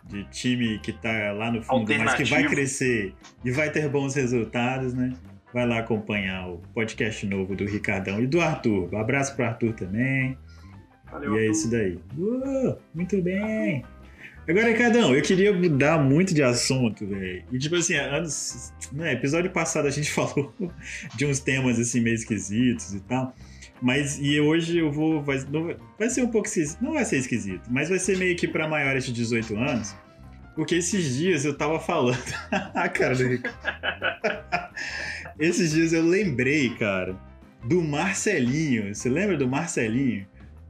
de 0.05 0.23
time 0.29 0.79
que 0.79 0.93
tá 0.93 1.33
lá 1.33 1.51
no 1.51 1.61
fundo, 1.61 1.93
mas 1.99 2.13
que 2.13 2.23
vai 2.23 2.47
crescer 2.47 3.13
e 3.43 3.51
vai 3.51 3.69
ter 3.69 3.89
bons 3.89 4.15
resultados, 4.15 4.93
né? 4.93 5.13
Vai 5.53 5.67
lá 5.67 5.79
acompanhar 5.79 6.49
o 6.49 6.57
podcast 6.73 7.25
novo 7.25 7.55
do 7.55 7.65
Ricardão 7.65 8.21
e 8.21 8.27
do 8.27 8.41
Arthur. 8.41 8.89
Um 8.93 8.97
abraço 8.97 9.35
pro 9.35 9.45
Arthur 9.45 9.73
também. 9.73 10.37
Valeu, 11.11 11.35
e 11.35 11.47
é 11.47 11.51
isso 11.51 11.69
daí. 11.69 11.99
Uh, 12.17 12.77
muito 12.93 13.21
bem. 13.21 13.83
Agora, 14.47 14.67
Ricardão, 14.67 15.15
eu 15.15 15.21
queria 15.21 15.53
mudar 15.53 15.99
muito 15.99 16.33
de 16.33 16.41
assunto, 16.41 17.05
velho. 17.05 17.43
E 17.51 17.59
tipo 17.59 17.75
assim, 17.75 17.95
anos, 17.95 18.73
né, 18.91 19.13
episódio 19.13 19.51
passado 19.51 19.87
a 19.87 19.91
gente 19.91 20.09
falou 20.11 20.53
de 21.15 21.25
uns 21.25 21.39
temas 21.39 21.79
assim 21.79 22.01
meio 22.01 22.15
esquisitos 22.15 22.93
e 22.93 22.99
tal. 23.01 23.35
Mas 23.81 24.19
e 24.19 24.39
hoje 24.39 24.79
eu 24.79 24.91
vou 24.91 25.21
vai, 25.21 25.37
vai 25.97 26.09
ser 26.09 26.21
um 26.21 26.27
pouco 26.27 26.47
esquisito, 26.47 26.81
não 26.81 26.93
vai 26.93 27.05
ser 27.05 27.17
esquisito, 27.17 27.61
mas 27.69 27.87
vai 27.89 27.97
ser 27.97 28.17
meio 28.17 28.35
que 28.35 28.47
para 28.47 28.67
maiores 28.67 29.05
de 29.05 29.13
18 29.13 29.55
anos. 29.55 29.95
Porque 30.55 30.75
esses 30.75 31.15
dias 31.15 31.45
eu 31.45 31.55
tava 31.55 31.79
falando. 31.79 32.21
a 32.73 32.89
cara 32.89 33.15
do 33.15 33.27
Rico. 33.27 33.47
esses 35.39 35.71
dias 35.71 35.93
eu 35.93 36.03
lembrei, 36.03 36.69
cara, 36.75 37.15
do 37.63 37.81
Marcelinho. 37.81 38.93
Você 38.93 39.09
lembra 39.09 39.37
do 39.37 39.47
Marcelinho? 39.47 40.27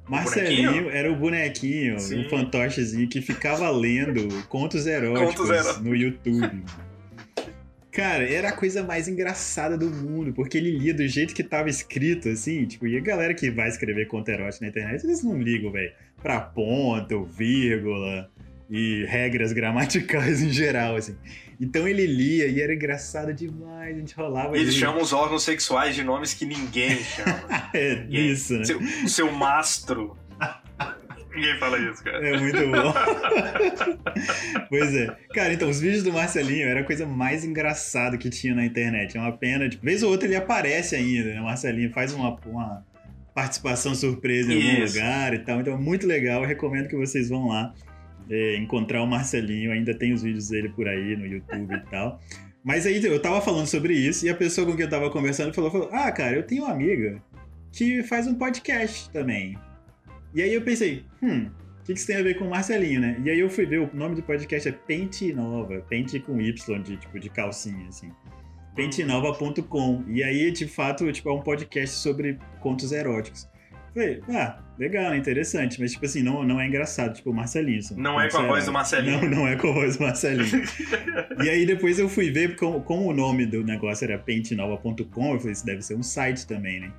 Marcelinho 0.08 0.90
era 0.90 1.12
o 1.12 1.16
bonequinho, 1.16 2.00
Sim. 2.00 2.26
um 2.26 2.30
fantochezinho 2.30 3.08
que 3.08 3.22
ficava 3.22 3.70
lendo 3.70 4.28
contos 4.48 4.88
eróticos 4.88 5.48
contos 5.48 5.82
no 5.82 5.96
YouTube. 5.96 6.64
Cara, 7.92 8.24
era 8.24 8.50
a 8.50 8.52
coisa 8.52 8.82
mais 8.82 9.08
engraçada 9.08 9.78
do 9.78 9.90
mundo, 9.90 10.32
porque 10.34 10.58
ele 10.58 10.72
lia 10.72 10.94
do 10.94 11.08
jeito 11.08 11.34
que 11.34 11.44
tava 11.44 11.70
escrito, 11.70 12.30
assim, 12.30 12.66
tipo, 12.66 12.88
e 12.88 12.98
a 12.98 13.02
galera 13.02 13.34
que 13.34 13.52
vai 13.52 13.68
escrever 13.68 14.08
conto 14.08 14.30
erótico 14.30 14.64
na 14.64 14.70
internet, 14.70 15.04
eles 15.04 15.24
não 15.24 15.40
ligam, 15.40 15.72
velho, 15.72 15.92
pra 16.22 16.40
ponta 16.40 17.16
ou 17.16 17.26
vírgula. 17.26 18.32
E 18.70 19.06
regras 19.06 19.52
gramaticais 19.52 20.42
em 20.44 20.50
geral, 20.50 20.96
assim. 20.96 21.16
Então 21.60 21.88
ele 21.88 22.06
lia 22.06 22.48
e 22.48 22.62
era 22.62 22.74
engraçado 22.74 23.34
demais, 23.34 23.96
a 23.96 24.00
gente 24.00 24.16
rolava. 24.16 24.56
Eles 24.56 24.70
ali. 24.70 24.80
chamam 24.80 25.02
os 25.02 25.12
órgãos 25.12 25.44
sexuais 25.44 25.94
de 25.94 26.04
nomes 26.04 26.34
que 26.34 26.46
ninguém 26.46 26.98
chama. 26.98 27.44
é, 27.74 28.06
isso, 28.10 28.54
né? 28.54 28.64
Seu, 28.64 28.80
seu 29.08 29.32
mastro. 29.32 30.18
Ninguém 31.36 31.60
fala 31.60 31.78
isso, 31.78 32.04
cara. 32.04 32.28
É 32.28 32.40
muito 32.40 32.58
bom. 32.58 32.94
pois 34.70 34.96
é. 34.96 35.16
Cara, 35.34 35.54
então, 35.54 35.70
os 35.70 35.80
vídeos 35.80 36.04
do 36.04 36.12
Marcelinho 36.12 36.68
era 36.68 36.80
a 36.82 36.84
coisa 36.84 37.06
mais 37.06 37.46
engraçada 37.46 38.18
que 38.18 38.30
tinha 38.30 38.56
na 38.56 38.66
internet. 38.66 39.16
É 39.16 39.20
uma 39.20 39.32
pena, 39.32 39.70
tipo, 39.70 39.86
vez 39.86 40.02
ou 40.02 40.10
outra 40.10 40.28
ele 40.28 40.36
aparece 40.36 40.96
ainda, 40.96 41.34
né? 41.34 41.40
O 41.40 41.44
Marcelinho 41.44 41.92
faz 41.92 42.14
uma, 42.14 42.36
uma 42.46 42.84
participação 43.34 43.94
surpresa 43.94 44.52
em 44.52 44.56
algum 44.56 44.84
isso. 44.84 44.98
lugar 44.98 45.34
e 45.34 45.40
tal. 45.40 45.62
Então 45.62 45.74
é 45.74 45.78
muito 45.78 46.08
legal, 46.08 46.42
eu 46.42 46.48
recomendo 46.48 46.88
que 46.88 46.96
vocês 46.96 47.30
vão 47.30 47.48
lá 47.48 47.74
é, 48.29 48.55
encontrar 48.57 49.01
o 49.01 49.07
Marcelinho. 49.07 49.71
Ainda 49.71 49.93
tem 49.93 50.13
os 50.13 50.24
vídeos 50.24 50.50
dele 50.50 50.69
por 50.69 50.88
aí 50.88 51.15
no 51.15 51.25
YouTube 51.25 51.74
e 51.74 51.89
tal. 51.89 52.21
Mas 52.63 52.86
aí 52.86 53.03
eu 53.03 53.21
tava 53.21 53.41
falando 53.41 53.67
sobre 53.67 53.93
isso 53.93 54.25
e 54.25 54.29
a 54.29 54.36
pessoa 54.36 54.67
com 54.67 54.75
quem 54.75 54.83
eu 54.86 54.89
tava 54.89 55.09
conversando 55.09 55.53
falou, 55.53 55.71
falou: 55.71 55.89
Ah, 55.91 56.12
cara, 56.12 56.36
eu 56.36 56.43
tenho 56.43 56.63
uma 56.63 56.74
amiga 56.74 57.21
que 57.71 58.03
faz 58.03 58.27
um 58.27 58.36
podcast 58.36 59.09
também. 59.12 59.57
E 60.33 60.41
aí 60.41 60.53
eu 60.53 60.62
pensei, 60.62 61.03
hum, 61.24 61.48
o 61.48 61.83
que, 61.83 61.93
que 61.93 62.00
isso 62.00 62.07
tem 62.07 62.17
a 62.17 62.24
ver 62.24 62.38
com 62.38 62.45
o 62.45 62.50
Marcelinho, 62.50 63.01
né? 63.01 63.19
E 63.24 63.29
aí 63.29 63.39
eu 63.39 63.50
fui 63.50 63.65
ver, 63.65 63.79
o 63.79 63.89
nome 63.95 64.15
do 64.15 64.24
podcast 64.24 64.69
é 64.69 64.71
Pente 64.71 65.33
Nova, 65.33 65.81
Pente 65.89 66.19
com 66.19 66.39
Y, 66.39 66.83
de, 66.83 66.98
tipo, 66.98 67.19
de 67.19 67.29
calcinha, 67.29 67.88
assim. 67.88 68.12
Pentenova.com. 68.75 70.03
E 70.07 70.24
aí, 70.24 70.51
de 70.51 70.67
fato, 70.67 71.12
tipo, 71.12 71.29
é 71.29 71.33
um 71.33 71.41
podcast 71.41 71.95
sobre 71.95 72.38
contos 72.59 72.91
eróticos. 72.91 73.48
Falei, 73.93 74.22
ah, 74.29 74.60
legal, 74.77 75.15
interessante, 75.15 75.79
mas 75.79 75.91
tipo 75.91 76.05
assim, 76.05 76.22
não, 76.22 76.43
não 76.43 76.60
é 76.60 76.67
engraçado, 76.67 77.15
tipo 77.15 77.31
o 77.31 77.34
Marcelinho. 77.34 77.81
Não 77.96 78.19
é 78.19 78.29
com 78.29 78.38
a 78.38 78.48
voz 78.48 78.65
do 78.65 78.72
Marcelinho. 78.72 79.22
Não, 79.22 79.29
não 79.29 79.48
é 79.48 79.55
com 79.55 79.69
a 79.69 79.74
voz 79.74 79.98
do 79.98 80.03
Marcelinho. 80.03 80.63
e 81.43 81.50
aí 81.50 81.65
depois 81.65 81.98
eu 81.98 82.08
fui 82.08 82.29
ver, 82.29 82.55
como, 82.55 82.81
como 82.81 83.08
o 83.08 83.13
nome 83.13 83.46
do 83.46 83.63
negócio 83.63 84.05
era 84.05 84.17
pentenova.com, 84.17 85.34
eu 85.34 85.39
falei, 85.39 85.53
isso 85.53 85.65
deve 85.65 85.81
ser 85.81 85.96
um 85.96 86.03
site 86.03 86.46
também, 86.46 86.79
né? 86.79 86.91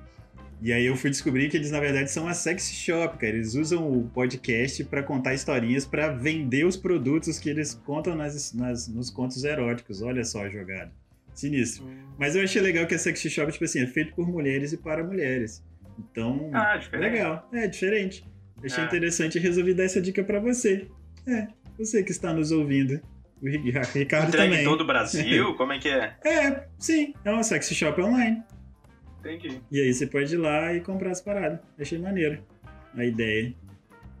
E 0.63 0.71
aí 0.71 0.85
eu 0.85 0.95
fui 0.95 1.09
descobrir 1.09 1.49
que 1.49 1.57
eles, 1.57 1.71
na 1.71 1.79
verdade, 1.79 2.11
são 2.11 2.27
a 2.27 2.35
sex 2.35 2.71
shop, 2.71 3.17
cara. 3.17 3.33
Eles 3.33 3.55
usam 3.55 3.91
o 3.91 4.07
podcast 4.09 4.83
para 4.83 5.01
contar 5.01 5.33
historinhas, 5.33 5.87
para 5.87 6.09
vender 6.09 6.67
os 6.67 6.77
produtos 6.77 7.39
que 7.39 7.49
eles 7.49 7.73
contam 7.73 8.15
nas, 8.15 8.53
nas, 8.53 8.87
nos 8.87 9.09
contos 9.09 9.43
eróticos. 9.43 10.03
Olha 10.03 10.23
só 10.23 10.45
a 10.45 10.49
jogada. 10.49 10.91
Sinistro. 11.33 11.85
Hum. 11.85 12.03
Mas 12.19 12.35
eu 12.35 12.43
achei 12.43 12.61
legal 12.61 12.85
que 12.85 12.93
a 12.93 12.99
sex 12.99 13.19
shop, 13.21 13.51
tipo 13.51 13.65
assim, 13.65 13.81
é 13.81 13.87
feito 13.87 14.13
por 14.13 14.27
mulheres 14.27 14.71
e 14.71 14.77
para 14.77 15.03
mulheres. 15.03 15.63
Então, 16.11 16.49
ah, 16.53 16.79
legal. 16.93 17.47
É, 17.53 17.67
diferente. 17.67 18.25
Achei 18.63 18.83
é. 18.83 18.87
interessante 18.87 19.37
e 19.37 19.41
resolvi 19.41 19.73
dar 19.73 19.83
essa 19.83 20.01
dica 20.01 20.23
para 20.23 20.39
você. 20.39 20.87
É, 21.27 21.47
você 21.77 22.03
que 22.03 22.11
está 22.11 22.33
nos 22.33 22.51
ouvindo. 22.51 22.99
O 23.41 23.47
Ricardo 23.47 23.97
Entregue 23.97 24.31
também. 24.31 24.61
em 24.61 24.63
todo 24.63 24.81
o 24.81 24.85
Brasil? 24.85 25.53
Como 25.57 25.73
é 25.73 25.79
que 25.79 25.89
é? 25.89 26.15
É, 26.23 26.67
sim. 26.77 27.13
É 27.25 27.31
uma 27.31 27.41
sex 27.41 27.69
shop 27.73 27.99
online. 27.99 28.43
Entendi. 29.19 29.61
E 29.71 29.81
aí 29.81 29.93
você 29.93 30.05
pode 30.05 30.33
ir 30.33 30.37
lá 30.37 30.73
e 30.73 30.81
comprar 30.81 31.11
as 31.11 31.21
paradas. 31.21 31.59
Achei 31.79 31.97
maneiro 31.97 32.39
a 32.95 33.03
ideia. 33.03 33.53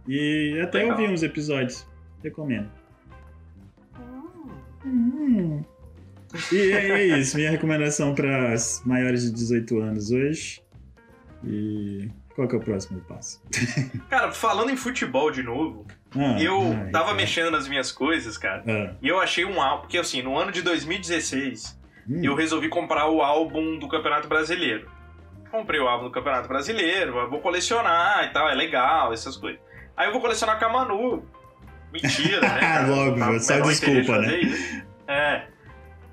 E 0.07 0.59
até 0.61 0.79
Legal. 0.79 0.99
ouvi 0.99 1.13
uns 1.13 1.21
episódios. 1.21 1.87
Recomendo. 2.23 2.69
Hum. 3.99 4.51
Hum. 4.85 5.63
E 6.51 6.71
é, 6.71 6.89
é 6.89 7.19
isso. 7.19 7.37
Minha 7.37 7.51
recomendação 7.51 8.15
para 8.15 8.53
as 8.53 8.81
maiores 8.85 9.23
de 9.23 9.31
18 9.31 9.79
anos 9.79 10.11
hoje. 10.11 10.61
E 11.43 12.09
qual 12.35 12.47
que 12.47 12.55
é 12.55 12.57
o 12.57 12.61
próximo 12.61 13.01
passo? 13.01 13.41
Cara, 14.09 14.31
falando 14.31 14.69
em 14.69 14.77
futebol 14.77 15.31
de 15.31 15.43
novo, 15.43 15.85
ah, 16.15 16.41
eu 16.41 16.61
ai, 16.61 16.91
tava 16.91 17.13
mexendo 17.13 17.51
nas 17.51 17.67
minhas 17.67 17.91
coisas, 17.91 18.37
cara, 18.37 18.63
ah. 18.67 18.95
e 19.01 19.07
eu 19.07 19.19
achei 19.19 19.45
um 19.45 19.61
álbum, 19.61 19.81
porque 19.81 19.97
assim, 19.97 20.21
no 20.21 20.37
ano 20.37 20.51
de 20.51 20.61
2016, 20.61 21.79
hum. 22.09 22.21
eu 22.23 22.35
resolvi 22.35 22.69
comprar 22.69 23.07
o 23.07 23.21
álbum 23.21 23.77
do 23.77 23.87
Campeonato 23.87 24.27
Brasileiro. 24.27 24.89
Comprei 25.49 25.79
o 25.79 25.87
álbum 25.87 26.05
do 26.05 26.11
Campeonato 26.11 26.47
Brasileiro, 26.47 27.29
vou 27.29 27.39
colecionar 27.39 28.25
e 28.25 28.29
tal, 28.29 28.49
é 28.49 28.55
legal, 28.55 29.11
essas 29.11 29.35
coisas. 29.35 29.59
Aí 29.97 30.07
eu 30.07 30.11
vou 30.13 30.21
colecionar 30.21 30.57
com 30.57 30.65
a 30.65 30.69
Manu. 30.69 31.25
Mentira, 31.91 32.39
né? 32.41 32.59
Ah, 32.63 32.87
logo, 32.87 33.19
tá, 33.19 33.39
só 33.39 33.59
desculpa, 33.59 34.17
né? 34.19 34.39
É. 35.07 35.50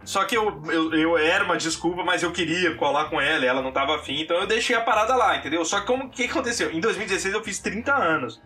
Só 0.09 0.25
que 0.25 0.35
eu, 0.35 0.63
eu, 0.73 0.95
eu, 0.95 1.19
era 1.19 1.45
uma 1.45 1.59
desculpa, 1.59 2.03
mas 2.03 2.23
eu 2.23 2.33
queria 2.33 2.75
colar 2.77 3.11
com 3.11 3.21
ela, 3.21 3.45
ela 3.45 3.61
não 3.61 3.71
tava 3.71 3.95
afim, 3.95 4.23
então 4.23 4.39
eu 4.39 4.47
deixei 4.47 4.75
a 4.75 4.81
parada 4.81 5.15
lá, 5.15 5.37
entendeu? 5.37 5.63
Só 5.67 5.81
que 5.81 5.87
como 5.87 6.05
o 6.05 6.09
que 6.09 6.25
aconteceu? 6.25 6.73
Em 6.73 6.81
2016 6.81 7.35
eu 7.35 7.45
fiz 7.45 7.59
30 7.59 7.95
anos. 7.95 8.41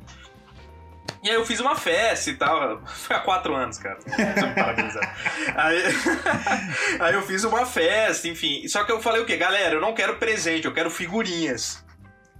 E 1.23 1.31
aí 1.31 1.37
eu 1.37 1.47
fiz 1.47 1.61
uma 1.61 1.77
festa 1.77 2.31
e 2.31 2.35
tal. 2.35 2.83
Foi 2.85 3.15
há 3.15 3.21
quatro 3.21 3.55
anos, 3.55 3.79
cara. 3.79 3.97
aí, 5.55 5.83
aí 6.99 7.15
eu 7.15 7.23
fiz 7.23 7.45
uma 7.45 7.65
festa, 7.65 8.27
enfim. 8.27 8.67
Só 8.67 8.83
que 8.83 8.91
eu 8.91 9.01
falei 9.01 9.23
o 9.23 9.25
quê? 9.25 9.37
Galera, 9.37 9.77
eu 9.77 9.81
não 9.81 9.95
quero 9.95 10.17
presente, 10.17 10.65
eu 10.65 10.75
quero 10.75 10.91
figurinhas. 10.91 11.82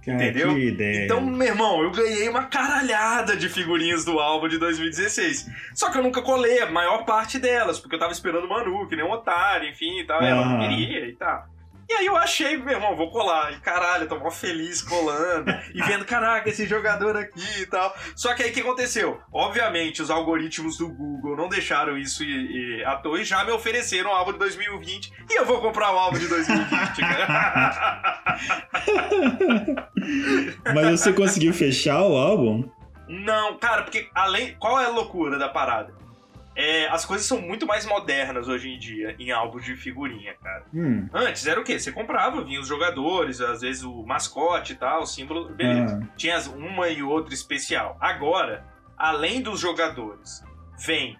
Cara, 0.05 0.17
Entendeu? 0.17 0.53
Que 0.53 0.67
ideia. 0.67 1.05
Então, 1.05 1.21
meu 1.21 1.47
irmão, 1.47 1.81
eu 1.81 1.91
ganhei 1.91 2.27
uma 2.27 2.43
caralhada 2.45 3.37
de 3.37 3.47
figurinhas 3.47 4.03
do 4.03 4.19
álbum 4.19 4.49
de 4.49 4.57
2016. 4.57 5.49
Só 5.73 5.89
que 5.89 5.97
eu 5.97 6.03
nunca 6.03 6.21
colei 6.21 6.59
a 6.59 6.69
maior 6.69 7.05
parte 7.05 7.39
delas, 7.39 7.79
porque 7.79 7.95
eu 7.95 7.99
tava 7.99 8.11
esperando 8.11 8.43
o 8.43 8.49
Manu, 8.49 8.87
que 8.87 8.95
nem 8.95 9.05
um 9.05 9.11
otário, 9.11 9.69
enfim 9.69 9.99
e 9.99 10.03
tal. 10.05 10.21
E 10.21 10.25
ela 10.25 10.45
não 10.45 10.59
queria 10.59 11.07
e 11.07 11.13
tal. 11.13 11.52
E 11.89 11.93
aí 11.93 12.05
eu 12.05 12.15
achei, 12.15 12.57
meu 12.57 12.75
irmão, 12.75 12.95
vou 12.95 13.11
colar. 13.11 13.53
E 13.53 13.59
caralho, 13.59 14.03
eu 14.03 14.09
tô 14.09 14.17
mó 14.17 14.31
feliz 14.31 14.81
colando. 14.81 15.51
e 15.73 15.81
vendo, 15.83 16.05
caraca, 16.05 16.49
esse 16.49 16.65
jogador 16.65 17.17
aqui 17.17 17.61
e 17.61 17.65
tal. 17.65 17.93
Só 18.15 18.33
que 18.33 18.43
aí 18.43 18.51
o 18.51 18.53
que 18.53 18.61
aconteceu? 18.61 19.19
Obviamente, 19.31 20.01
os 20.01 20.09
algoritmos 20.09 20.77
do 20.77 20.89
Google 20.89 21.35
não 21.35 21.49
deixaram 21.49 21.97
isso 21.97 22.23
e, 22.23 22.79
e, 22.79 22.85
à 22.85 22.95
toa 22.95 23.19
e 23.19 23.25
já 23.25 23.43
me 23.43 23.51
ofereceram 23.51 24.11
o 24.11 24.13
álbum 24.13 24.33
de 24.33 24.39
2020. 24.39 25.11
E 25.29 25.39
eu 25.39 25.45
vou 25.45 25.61
comprar 25.61 25.93
o 25.93 25.97
álbum 25.97 26.17
de 26.17 26.27
2020, 26.27 27.01
cara. 27.01 28.33
Mas 30.73 30.99
você 30.99 31.13
conseguiu 31.13 31.53
fechar 31.53 32.01
o 32.01 32.17
álbum? 32.17 32.69
Não, 33.07 33.57
cara, 33.57 33.83
porque 33.83 34.09
além. 34.15 34.55
Qual 34.55 34.79
é 34.79 34.85
a 34.85 34.89
loucura 34.89 35.37
da 35.37 35.49
parada? 35.49 35.93
É, 36.55 36.87
as 36.89 37.03
coisas 37.03 37.25
são 37.25 37.41
muito 37.41 37.65
mais 37.65 37.85
modernas 37.85 38.47
hoje 38.47 38.69
em 38.69 38.77
dia 38.77 39.15
em 39.17 39.31
álbuns 39.31 39.65
de 39.65 39.75
figurinha, 39.75 40.35
cara. 40.35 40.65
Hum. 40.73 41.07
Antes 41.11 41.47
era 41.47 41.59
o 41.59 41.63
quê? 41.63 41.79
Você 41.79 41.91
comprava, 41.91 42.43
vinha 42.43 42.61
os 42.61 42.67
jogadores, 42.67 43.41
às 43.41 43.61
vezes 43.61 43.83
o 43.83 44.03
mascote 44.03 44.73
e 44.73 44.75
tal, 44.75 45.01
o 45.01 45.05
símbolo, 45.05 45.49
beleza. 45.49 45.99
Ah. 46.03 46.13
Tinha 46.15 46.39
uma 46.55 46.89
e 46.89 47.01
outra 47.01 47.33
especial. 47.33 47.97
Agora, 47.99 48.65
além 48.97 49.41
dos 49.41 49.59
jogadores, 49.59 50.43
vem 50.77 51.17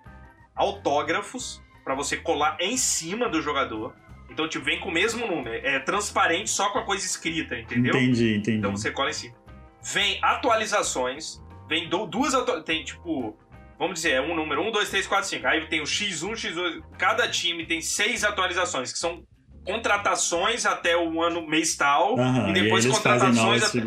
autógrafos 0.56 1.62
para 1.84 1.96
você 1.96 2.18
colar 2.18 2.58
em 2.60 2.78
cima 2.78 3.28
do 3.28 3.42
jogador. 3.42 3.96
Então, 4.30 4.48
tipo, 4.48 4.64
vem 4.66 4.80
com 4.80 4.90
o 4.90 4.92
mesmo 4.92 5.28
número. 5.28 5.56
É 5.66 5.80
transparente 5.80 6.50
só 6.50 6.70
com 6.70 6.80
a 6.80 6.84
coisa 6.84 7.06
escrita, 7.06 7.58
entendeu? 7.58 7.96
Entendi, 7.96 8.36
entendi. 8.36 8.58
Então 8.58 8.72
você 8.72 8.92
cola 8.92 9.10
em 9.10 9.14
cima. 9.14 9.36
Vem 9.82 10.18
atualizações. 10.22 11.42
Vem 11.68 11.90
duas 11.90 12.34
atualizações. 12.34 12.66
Tem, 12.66 12.84
tipo, 12.84 13.38
Vamos 13.84 13.96
dizer, 13.96 14.14
é 14.14 14.22
um 14.22 14.34
número 14.34 14.66
1, 14.70 14.72
2, 14.72 14.90
3, 14.90 15.08
4, 15.08 15.30
5. 15.30 15.46
Aí 15.48 15.68
tem 15.68 15.82
o 15.82 15.84
X1, 15.84 16.32
X2. 16.32 16.82
Cada 16.98 17.28
time 17.28 17.66
tem 17.66 17.82
seis 17.82 18.24
atualizações, 18.24 18.94
que 18.94 18.98
são 18.98 19.28
contratações 19.66 20.66
até 20.66 20.96
o 20.96 21.22
ano 21.22 21.46
mês 21.46 21.76
tal. 21.76 22.16
Uhum, 22.16 22.50
e 22.50 22.54
depois 22.54 22.86
e 22.86 22.90
contratações. 22.90 23.62
Até... 23.62 23.82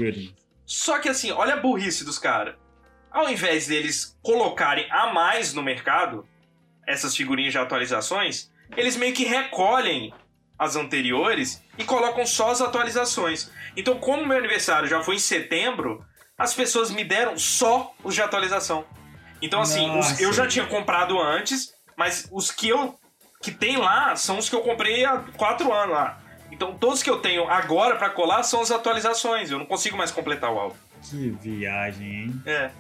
Só 0.67 0.99
que 0.99 1.09
assim, 1.09 1.33
olha 1.33 1.55
a 1.55 1.57
burrice 1.57 2.05
dos 2.05 2.19
caras. 2.19 2.57
Ao 3.11 3.27
invés 3.31 3.69
deles 3.69 4.19
colocarem 4.23 4.87
a 4.91 5.15
mais 5.15 5.55
no 5.55 5.63
mercado, 5.63 6.29
essas 6.87 7.17
figurinhas 7.17 7.53
de 7.53 7.59
atualizações, 7.59 8.51
eles 8.77 8.99
meio 8.99 9.15
que 9.15 9.25
recolhem 9.25 10.13
as 10.59 10.77
anteriores 10.77 11.65
e 11.79 11.85
colocam 11.85 12.27
só 12.27 12.51
as 12.51 12.61
atualizações. 12.61 13.51
Então, 13.75 13.99
como 13.99 14.27
meu 14.27 14.37
aniversário 14.37 14.87
já 14.87 15.03
foi 15.03 15.15
em 15.15 15.19
setembro, 15.19 16.05
as 16.37 16.53
pessoas 16.53 16.91
me 16.91 17.03
deram 17.03 17.39
só 17.39 17.95
os 18.05 18.15
de 18.15 18.21
atualização. 18.21 18.85
Então, 19.41 19.61
assim, 19.61 19.91
os, 19.99 20.21
eu 20.21 20.33
já 20.33 20.47
tinha 20.47 20.67
comprado 20.67 21.19
antes, 21.21 21.73
mas 21.97 22.29
os 22.33 22.51
que 22.51 22.69
eu 22.69 22.95
que 23.43 23.51
tem 23.51 23.77
lá 23.77 24.17
são 24.17 24.39
os 24.39 24.49
que 24.49 24.57
eu 24.57 24.61
comprei 24.61 25.05
há 25.05 25.19
quatro 25.37 25.73
anos 25.73 25.95
lá. 25.95 26.21
Então, 26.51 26.77
todos 26.77 27.03
que 27.03 27.11
eu 27.11 27.19
tenho 27.19 27.49
agora 27.49 27.97
para 27.97 28.11
colar 28.11 28.43
são 28.43 28.61
as 28.61 28.71
atualizações. 28.71 29.51
Eu 29.51 29.59
não 29.59 29.67
consigo 29.67 29.97
mais 29.97 30.11
completar 30.11 30.51
o 30.53 30.59
álbum. 30.59 30.77
Que 31.03 31.31
viagem, 31.43 32.09
hein? 32.09 32.43
É. 32.47 32.71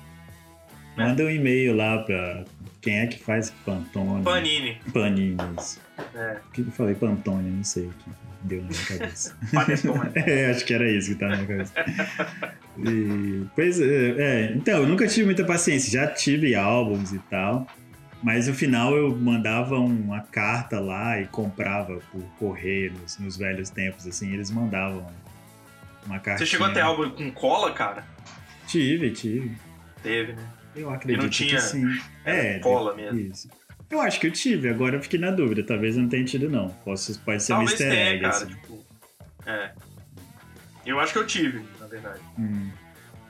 Manda 0.96 1.24
um 1.24 1.30
e-mail 1.30 1.76
lá 1.76 1.98
pra 1.98 2.44
quem 2.80 3.00
é 3.00 3.06
que 3.06 3.18
faz 3.18 3.50
Pantone. 3.64 4.24
Panini. 4.24 4.80
Panini. 4.92 5.36
É. 6.14 6.38
O 6.48 6.50
que 6.52 6.62
eu 6.62 6.72
falei? 6.72 6.94
Pantone, 6.94 7.50
não 7.50 7.64
sei. 7.64 7.90
Que 7.98 8.10
deu 8.42 8.62
na 8.62 8.68
minha 8.68 8.86
cabeça. 8.86 9.36
é, 10.26 10.50
acho 10.50 10.64
que 10.64 10.74
era 10.74 10.90
isso 10.90 11.10
que 11.10 11.16
tava 11.16 11.36
na 11.36 11.42
minha 11.42 11.48
cabeça. 11.48 11.74
E, 12.78 13.46
pois 13.54 13.80
é, 13.80 14.14
é, 14.18 14.52
então, 14.54 14.80
eu 14.80 14.86
nunca 14.86 15.06
tive 15.06 15.26
muita 15.26 15.44
paciência. 15.44 15.90
Já 15.90 16.06
tive 16.06 16.54
álbuns 16.54 17.12
e 17.12 17.18
tal. 17.30 17.66
Mas 18.22 18.48
no 18.48 18.54
final 18.54 18.96
eu 18.96 19.14
mandava 19.14 19.78
uma 19.78 20.20
carta 20.20 20.80
lá 20.80 21.20
e 21.20 21.26
comprava 21.26 22.00
por 22.10 22.22
correio 22.38 22.92
nos, 22.94 23.18
nos 23.18 23.36
velhos 23.36 23.70
tempos, 23.70 24.06
assim, 24.06 24.32
eles 24.32 24.50
mandavam 24.50 25.06
uma 26.06 26.18
carta. 26.18 26.38
Você 26.38 26.46
chegou 26.46 26.66
até 26.66 26.80
álbum 26.80 27.10
com 27.10 27.30
cola, 27.30 27.72
cara? 27.72 28.04
Tive, 28.66 29.10
tive. 29.10 29.56
Teve, 30.02 30.32
né? 30.32 30.42
Eu 30.74 30.90
acredito 30.90 31.20
e 31.20 31.22
não 31.22 31.30
tinha, 31.30 31.56
que 31.56 31.62
sim. 31.62 31.84
É, 32.24 32.58
cola 32.58 32.94
mesmo. 32.94 33.18
Isso. 33.18 33.48
Eu 33.88 34.00
acho 34.00 34.18
que 34.18 34.26
eu 34.26 34.32
tive, 34.32 34.68
agora 34.68 34.96
eu 34.96 35.02
fiquei 35.02 35.18
na 35.18 35.30
dúvida. 35.30 35.62
Talvez 35.62 35.96
eu 35.96 36.02
não 36.02 36.08
tenha 36.08 36.24
tido, 36.24 36.50
não. 36.50 36.70
Posso, 36.84 37.18
pode 37.20 37.42
ser 37.42 37.52
Talvez 37.52 37.70
um 37.70 37.72
easter 37.74 37.90
tenha, 37.90 38.10
egg, 38.10 38.20
cara, 38.22 38.34
assim. 38.34 38.46
tipo, 38.46 38.84
é. 39.46 39.72
Eu 40.84 41.00
acho 41.00 41.12
que 41.12 41.18
eu 41.18 41.26
tive, 41.26 41.62
verdade. 42.00 42.20
Hum. 42.38 42.70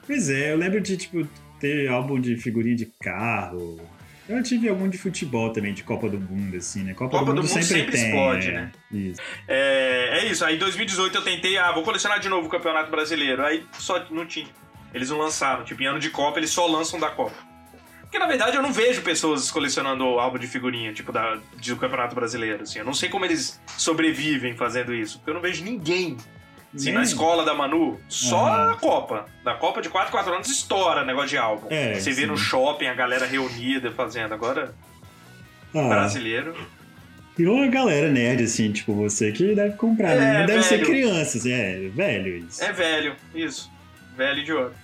Pois 0.06 0.30
é, 0.30 0.52
eu 0.52 0.56
lembro 0.56 0.80
de, 0.80 0.96
tipo, 0.96 1.26
ter 1.58 1.88
álbum 1.88 2.20
de 2.20 2.36
figurinha 2.36 2.76
de 2.76 2.86
carro. 2.86 3.80
Eu 4.28 4.42
tive 4.42 4.68
algum 4.68 4.88
de 4.88 4.98
futebol 4.98 5.50
também, 5.50 5.72
de 5.72 5.84
Copa 5.84 6.08
do 6.08 6.18
Mundo, 6.18 6.56
assim, 6.56 6.82
né? 6.82 6.94
Copa, 6.94 7.18
Copa 7.18 7.26
do, 7.26 7.36
do 7.36 7.42
Mundo 7.42 7.48
Mundo 7.48 7.62
sempre, 7.62 7.66
sempre 7.66 7.92
tem. 7.92 8.06
explode, 8.06 8.48
é. 8.48 8.52
né? 8.52 8.72
Isso. 8.92 9.20
É, 9.46 10.18
é 10.20 10.26
isso, 10.26 10.44
aí 10.44 10.56
em 10.56 10.58
2018 10.58 11.16
eu 11.16 11.22
tentei, 11.22 11.56
ah, 11.58 11.70
vou 11.72 11.82
colecionar 11.82 12.18
de 12.18 12.28
novo 12.28 12.48
o 12.48 12.50
Campeonato 12.50 12.90
Brasileiro. 12.90 13.44
Aí 13.44 13.64
só 13.78 14.04
não 14.10 14.26
tinha. 14.26 14.48
Eles 14.92 15.10
não 15.10 15.18
lançaram, 15.18 15.64
tipo, 15.64 15.82
em 15.82 15.86
ano 15.86 16.00
de 16.00 16.10
Copa 16.10 16.38
eles 16.38 16.50
só 16.50 16.66
lançam 16.66 16.98
da 16.98 17.10
Copa. 17.10 17.36
Porque 18.00 18.18
na 18.18 18.26
verdade 18.26 18.56
eu 18.56 18.62
não 18.62 18.72
vejo 18.72 19.02
pessoas 19.02 19.50
colecionando 19.50 20.04
álbum 20.04 20.38
de 20.38 20.46
figurinha, 20.46 20.92
tipo, 20.92 21.12
da, 21.12 21.34
do 21.34 21.76
Campeonato 21.76 22.14
Brasileiro, 22.14 22.62
assim. 22.62 22.78
Eu 22.78 22.84
não 22.84 22.94
sei 22.94 23.08
como 23.08 23.24
eles 23.24 23.60
sobrevivem 23.76 24.56
fazendo 24.56 24.94
isso, 24.94 25.18
porque 25.18 25.30
eu 25.30 25.34
não 25.34 25.40
vejo 25.40 25.62
ninguém. 25.62 26.16
Assim, 26.76 26.92
na 26.92 27.00
Nem. 27.00 27.08
escola 27.08 27.44
da 27.44 27.54
Manu, 27.54 27.98
só 28.08 28.46
a 28.46 28.76
Copa. 28.76 29.26
Da 29.42 29.54
Copa 29.54 29.80
de 29.80 29.88
4 29.88 30.10
4 30.12 30.32
anos 30.34 30.48
estoura 30.48 31.04
negócio 31.04 31.30
de 31.30 31.38
álbum. 31.38 31.66
É, 31.70 31.94
Você 31.94 32.10
vê 32.12 32.22
sim. 32.22 32.26
no 32.26 32.36
shopping 32.36 32.86
a 32.86 32.94
galera 32.94 33.24
reunida 33.26 33.90
fazendo. 33.92 34.34
Agora, 34.34 34.74
Ah, 35.74 35.88
brasileiro. 35.88 36.54
e 37.38 37.46
uma 37.46 37.66
galera 37.68 38.10
nerd, 38.10 38.42
assim, 38.44 38.70
tipo 38.72 38.94
você, 38.94 39.32
que 39.32 39.54
deve 39.54 39.76
comprar, 39.76 40.10
É, 40.12 40.18
né? 40.20 40.38
Não 40.40 40.46
deve 40.46 40.62
ser 40.62 40.76
velho. 40.76 40.86
criança, 40.86 41.38
assim, 41.38 41.52
é 41.52 41.88
velho 41.94 42.36
isso. 42.38 42.62
É 42.62 42.72
velho, 42.72 43.16
isso. 43.34 43.70
Velho 44.16 44.38
idiota. 44.40 44.74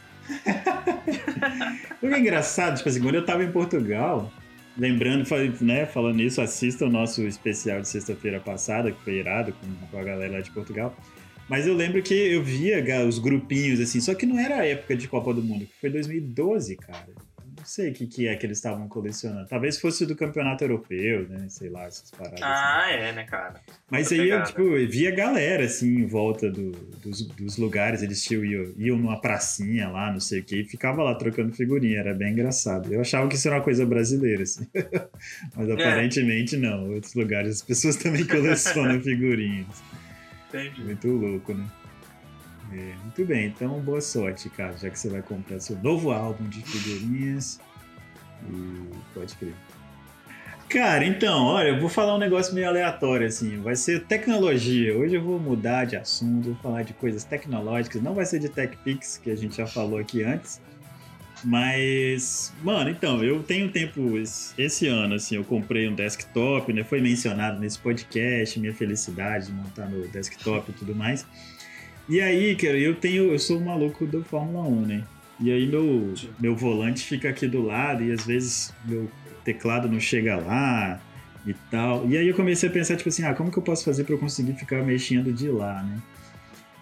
O 2.03 2.09
que 2.09 2.15
é 2.15 2.19
engraçado, 2.19 2.77
tipo 2.77 2.89
assim, 2.89 3.01
quando 3.03 3.15
eu 3.17 3.25
tava 3.25 3.45
em 3.45 3.51
Portugal, 3.53 4.31
lembrando, 4.79 5.27
né, 5.61 5.87
falando 5.87 6.21
isso, 6.21 6.41
assista 6.41 6.87
o 6.87 6.91
nosso 6.91 7.23
especial 7.23 7.81
de 7.81 7.89
sexta-feira 7.89 8.41
passada, 8.41 8.91
que 8.93 9.01
foi 9.03 9.15
irado 9.15 9.55
com 9.91 9.99
a 9.99 10.03
galera 10.03 10.33
lá 10.35 10.41
de 10.41 10.51
Portugal. 10.51 10.95
Mas 11.53 11.67
eu 11.67 11.75
lembro 11.75 12.03
que 12.03 12.15
eu 12.15 12.43
via 12.43 12.83
os 13.07 13.19
grupinhos, 13.19 13.79
assim, 13.79 14.01
só 14.01 14.15
que 14.15 14.25
não 14.25 14.39
era 14.39 14.57
a 14.61 14.67
época 14.67 14.97
de 14.97 15.07
Copa 15.07 15.35
do 15.35 15.43
Mundo, 15.43 15.67
que 15.67 15.81
foi 15.81 15.91
2012, 15.91 16.77
cara. 16.77 17.07
Não 17.59 17.67
sei 17.67 17.91
o 17.91 17.93
que, 17.93 18.07
que 18.09 18.27
é 18.27 18.35
que 18.35 18.45
eles 18.45 18.59
estavam 18.59 18.89
colecionando. 18.89 19.47
Talvez 19.49 19.79
fosse 19.79 20.05
do 20.05 20.17
campeonato 20.17 20.65
europeu, 20.65 21.29
né? 21.29 21.47
Sei 21.49 21.69
lá, 21.69 21.85
essas 21.85 22.11
paradas. 22.11 22.43
assim. 22.43 22.45
Ah, 22.45 22.91
é, 22.91 23.13
né, 23.13 23.23
cara? 23.25 23.61
Mas 23.89 24.11
outra 24.11 24.23
aí 24.25 24.31
eu, 24.31 24.43
tipo, 24.43 24.63
via 24.91 25.15
galera, 25.15 25.65
assim, 25.65 25.99
em 26.01 26.07
volta 26.07 26.51
do- 26.51 26.73
dos, 26.73 27.23
dos 27.25 27.59
lugares. 27.59 28.03
Eles 28.03 28.21
tinham, 28.25 28.45
iam, 28.45 28.73
iam 28.77 28.97
numa 28.99 29.21
pracinha 29.21 29.89
lá, 29.91 30.11
não 30.11 30.19
sei 30.19 30.41
o 30.41 30.43
quê, 30.45 30.63
e 30.63 30.65
ficava 30.65 31.05
lá 31.05 31.15
trocando 31.15 31.53
figurinha. 31.53 32.01
Era 32.01 32.13
bem 32.15 32.33
engraçado. 32.33 32.93
Eu 32.93 33.01
achava 33.01 33.29
que 33.29 33.37
isso 33.37 33.47
era 33.47 33.59
uma 33.59 33.63
coisa 33.63 33.87
brasileira, 33.87 34.43
assim. 34.43 34.67
Mas 35.55 35.69
É. 35.69 35.73
aparentemente 35.73 36.57
não. 36.57 36.89
Em 36.91 36.95
outros 36.95 37.15
lugares 37.15 37.57
as 37.57 37.63
pessoas 37.63 37.95
também 37.95 38.25
colecionam 38.27 39.01
figurinhas. 39.01 39.67
Entendi. 40.53 40.83
Muito 40.83 41.09
louco, 41.09 41.55
né? 41.55 41.67
É, 42.73 42.95
muito 43.03 43.25
bem, 43.27 43.47
então 43.49 43.81
boa 43.81 44.01
sorte, 44.01 44.49
cara, 44.49 44.75
já 44.79 44.89
que 44.89 44.99
você 44.99 45.11
vai 45.11 45.21
comprar 45.21 45.61
seu 45.61 45.77
novo 45.79 46.11
álbum 46.11 46.45
de 46.49 46.63
figurinhas. 46.63 47.61
E 48.49 48.89
pode 49.15 49.35
crer. 49.37 49.55
Cara, 50.69 51.05
então, 51.05 51.45
olha, 51.45 51.69
eu 51.69 51.81
vou 51.81 51.89
falar 51.91 52.15
um 52.15 52.19
negócio 52.19 52.55
meio 52.55 52.67
aleatório, 52.67 53.27
assim. 53.27 53.61
Vai 53.61 53.77
ser 53.77 54.07
tecnologia. 54.07 54.97
Hoje 54.97 55.17
eu 55.17 55.23
vou 55.23 55.39
mudar 55.39 55.85
de 55.85 55.97
assunto, 55.97 56.47
vou 56.47 56.55
falar 56.63 56.83
de 56.83 56.95
coisas 56.95 57.25
tecnológicas. 57.25 58.01
Não 58.01 58.15
vai 58.15 58.25
ser 58.25 58.39
de 58.39 58.49
TechPix, 58.49 59.19
que 59.19 59.31
a 59.31 59.37
gente 59.37 59.55
já 59.55 59.67
falou 59.67 59.99
aqui 59.99 60.25
antes. 60.25 60.63
Mas, 61.45 62.53
mano, 62.63 62.91
então, 62.91 63.23
eu 63.23 63.43
tenho 63.43 63.71
tempo 63.71 64.17
esse, 64.17 64.87
ano, 64.87 65.15
assim, 65.15 65.37
eu 65.37 65.45
comprei 65.45 65.89
um 65.89 65.95
desktop, 65.95 66.73
né? 66.73 66.85
Foi 66.85 67.01
mencionado 67.01 67.59
nesse 67.59 67.79
podcast, 67.79 68.59
minha 68.61 68.73
felicidade 68.73 69.47
de 69.47 69.53
montar 69.53 69.87
no 69.87 70.07
desktop 70.09 70.71
e 70.71 70.75
tudo 70.75 70.95
mais. 70.95 71.27
E 72.09 72.21
aí, 72.21 72.55
cara, 72.55 72.79
eu 72.79 72.95
tenho, 72.95 73.33
eu 73.33 73.39
sou 73.39 73.59
um 73.59 73.65
maluco 73.65 74.07
do 74.07 74.23
Fórmula 74.23 74.69
1, 74.69 74.81
né? 74.87 75.05
E 75.41 75.51
aí 75.51 75.67
meu, 75.67 76.15
meu 76.39 76.55
volante 76.55 77.05
fica 77.05 77.29
aqui 77.29 77.49
do 77.49 77.63
lado 77.63 78.05
e 78.05 78.13
às 78.13 78.25
vezes 78.25 78.73
meu 78.85 79.11
teclado 79.45 79.89
não 79.89 79.99
chega 79.99 80.37
lá 80.37 81.01
e 81.45 81.53
tal. 81.71 82.09
E 82.09 82.17
aí 82.17 82.29
eu 82.29 82.35
comecei 82.35 82.69
a 82.69 82.73
pensar, 82.73 82.97
tipo 82.97 83.09
assim, 83.09 83.25
ah, 83.25 83.35
como 83.35 83.51
que 83.51 83.59
eu 83.59 83.63
posso 83.63 83.85
fazer 83.85 84.05
pra 84.05 84.15
eu 84.15 84.19
conseguir 84.19 84.55
ficar 84.55 84.85
mexendo 84.85 85.33
de 85.33 85.49
lá, 85.49 85.83
né? 85.83 85.99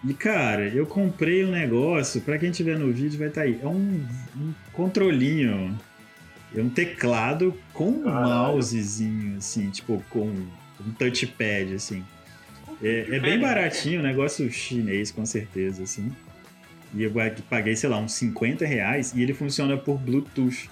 E 0.03 0.13
cara, 0.13 0.67
eu 0.69 0.85
comprei 0.85 1.45
um 1.45 1.51
negócio, 1.51 2.21
pra 2.21 2.39
quem 2.39 2.49
estiver 2.49 2.77
no 2.77 2.91
vídeo 2.91 3.19
vai 3.19 3.27
estar 3.27 3.41
aí, 3.41 3.59
é 3.61 3.67
um, 3.67 4.03
um 4.35 4.53
controlinho, 4.73 5.77
é 6.55 6.61
um 6.61 6.69
teclado 6.69 7.55
com 7.71 7.89
um 7.89 8.09
mousezinho, 8.09 9.37
assim, 9.37 9.69
tipo, 9.69 10.03
com 10.09 10.25
um 10.25 10.91
touchpad, 10.97 11.75
assim. 11.75 12.03
É, 12.81 13.15
é 13.15 13.19
bem 13.19 13.39
baratinho, 13.39 13.99
um 13.99 14.03
negócio 14.03 14.51
chinês, 14.51 15.11
com 15.11 15.23
certeza, 15.25 15.83
assim. 15.83 16.11
E 16.93 17.03
eu 17.03 17.11
paguei, 17.49 17.75
sei 17.75 17.89
lá, 17.89 17.97
uns 17.99 18.13
50 18.13 18.65
reais 18.65 19.13
e 19.15 19.21
ele 19.21 19.33
funciona 19.33 19.77
por 19.77 19.97
Bluetooth. 19.97 20.69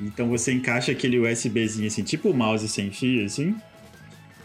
Então 0.00 0.28
você 0.28 0.52
encaixa 0.52 0.90
aquele 0.90 1.18
USBzinho 1.18 1.86
assim, 1.86 2.02
tipo 2.02 2.30
o 2.30 2.34
mouse 2.34 2.68
sem 2.68 2.90
fio, 2.90 3.24
assim. 3.24 3.54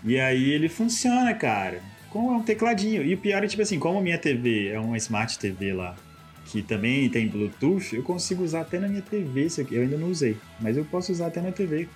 E 0.03 0.19
aí 0.19 0.51
ele 0.51 0.69
funciona, 0.69 1.33
cara. 1.33 1.81
Com 2.17 2.37
um 2.37 2.41
tecladinho. 2.41 3.03
E 3.03 3.13
o 3.13 3.17
pior 3.19 3.43
é, 3.43 3.47
tipo 3.47 3.61
assim, 3.61 3.77
como 3.77 3.99
a 3.99 4.01
minha 4.01 4.17
TV 4.17 4.69
é 4.69 4.79
uma 4.79 4.97
Smart 4.97 5.37
TV 5.37 5.71
lá, 5.71 5.95
que 6.47 6.63
também 6.63 7.07
tem 7.11 7.27
Bluetooth, 7.27 7.95
eu 7.95 8.01
consigo 8.01 8.43
usar 8.43 8.61
até 8.61 8.79
na 8.79 8.87
minha 8.87 9.03
TV 9.03 9.45
isso 9.45 9.61
aqui. 9.61 9.75
Eu 9.75 9.83
ainda 9.83 9.97
não 9.97 10.09
usei, 10.09 10.35
mas 10.59 10.75
eu 10.75 10.83
posso 10.83 11.11
usar 11.11 11.27
até 11.27 11.39
na 11.41 11.51
TV. 11.51 11.87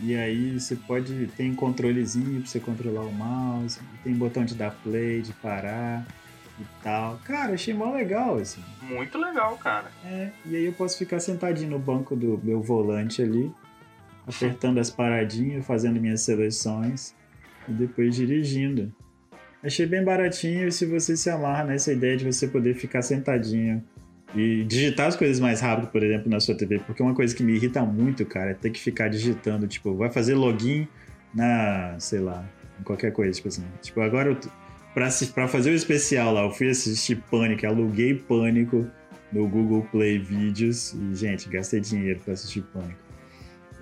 E 0.00 0.16
aí 0.16 0.58
você 0.58 0.74
pode. 0.74 1.28
Tem 1.36 1.54
controlezinho 1.54 2.40
pra 2.40 2.50
você 2.50 2.58
controlar 2.58 3.02
o 3.02 3.12
mouse, 3.12 3.78
tem 4.02 4.12
botão 4.12 4.44
de 4.44 4.56
dar 4.56 4.72
play, 4.82 5.22
de 5.22 5.32
parar 5.34 6.04
e 6.58 6.64
tal. 6.82 7.20
Cara, 7.24 7.54
achei 7.54 7.72
mó 7.72 7.92
legal, 7.92 8.38
assim. 8.38 8.60
Muito 8.82 9.16
legal, 9.18 9.56
cara. 9.56 9.92
É, 10.04 10.30
e 10.44 10.56
aí 10.56 10.64
eu 10.64 10.72
posso 10.72 10.98
ficar 10.98 11.20
sentadinho 11.20 11.70
no 11.70 11.78
banco 11.78 12.16
do 12.16 12.40
meu 12.42 12.60
volante 12.60 13.22
ali, 13.22 13.52
apertando 14.26 14.78
as 14.78 14.90
paradinhas, 14.90 15.64
fazendo 15.64 16.00
minhas 16.00 16.22
seleções 16.22 17.14
e 17.68 17.72
depois 17.72 18.16
dirigindo. 18.16 18.92
Achei 19.62 19.86
bem 19.86 20.02
baratinho 20.02 20.66
e 20.66 20.72
se 20.72 20.84
você 20.84 21.16
se 21.16 21.30
amarra 21.30 21.64
nessa 21.64 21.92
ideia 21.92 22.16
de 22.16 22.24
você 22.24 22.48
poder 22.48 22.74
ficar 22.74 23.00
sentadinho 23.00 23.82
e 24.34 24.64
digitar 24.64 25.06
as 25.06 25.14
coisas 25.14 25.38
mais 25.38 25.60
rápido, 25.60 25.88
por 25.88 26.02
exemplo, 26.02 26.28
na 26.28 26.40
sua 26.40 26.56
TV, 26.56 26.80
porque 26.80 27.02
uma 27.02 27.14
coisa 27.14 27.34
que 27.34 27.42
me 27.42 27.54
irrita 27.54 27.82
muito, 27.84 28.24
cara, 28.24 28.50
é 28.50 28.54
ter 28.54 28.70
que 28.70 28.80
ficar 28.80 29.08
digitando, 29.08 29.66
tipo, 29.68 29.94
vai 29.94 30.10
fazer 30.10 30.34
login 30.34 30.88
na, 31.34 31.94
sei 31.98 32.20
lá, 32.20 32.44
qualquer 32.84 33.12
coisa, 33.12 33.32
tipo 33.32 33.48
assim. 33.48 33.64
Tipo, 33.80 34.00
agora 34.00 34.30
eu, 34.30 34.38
pra, 34.94 35.08
pra 35.34 35.46
fazer 35.46 35.70
o 35.70 35.74
especial 35.74 36.32
lá, 36.32 36.42
eu 36.42 36.50
fui 36.50 36.68
assistir 36.68 37.22
Pânico, 37.30 37.66
aluguei 37.66 38.14
Pânico 38.14 38.86
no 39.32 39.46
Google 39.46 39.86
Play 39.92 40.18
Vídeos 40.18 40.92
e, 40.94 41.14
gente, 41.14 41.48
gastei 41.48 41.80
dinheiro 41.80 42.20
pra 42.24 42.34
assistir 42.34 42.62
Pânico. 42.62 43.01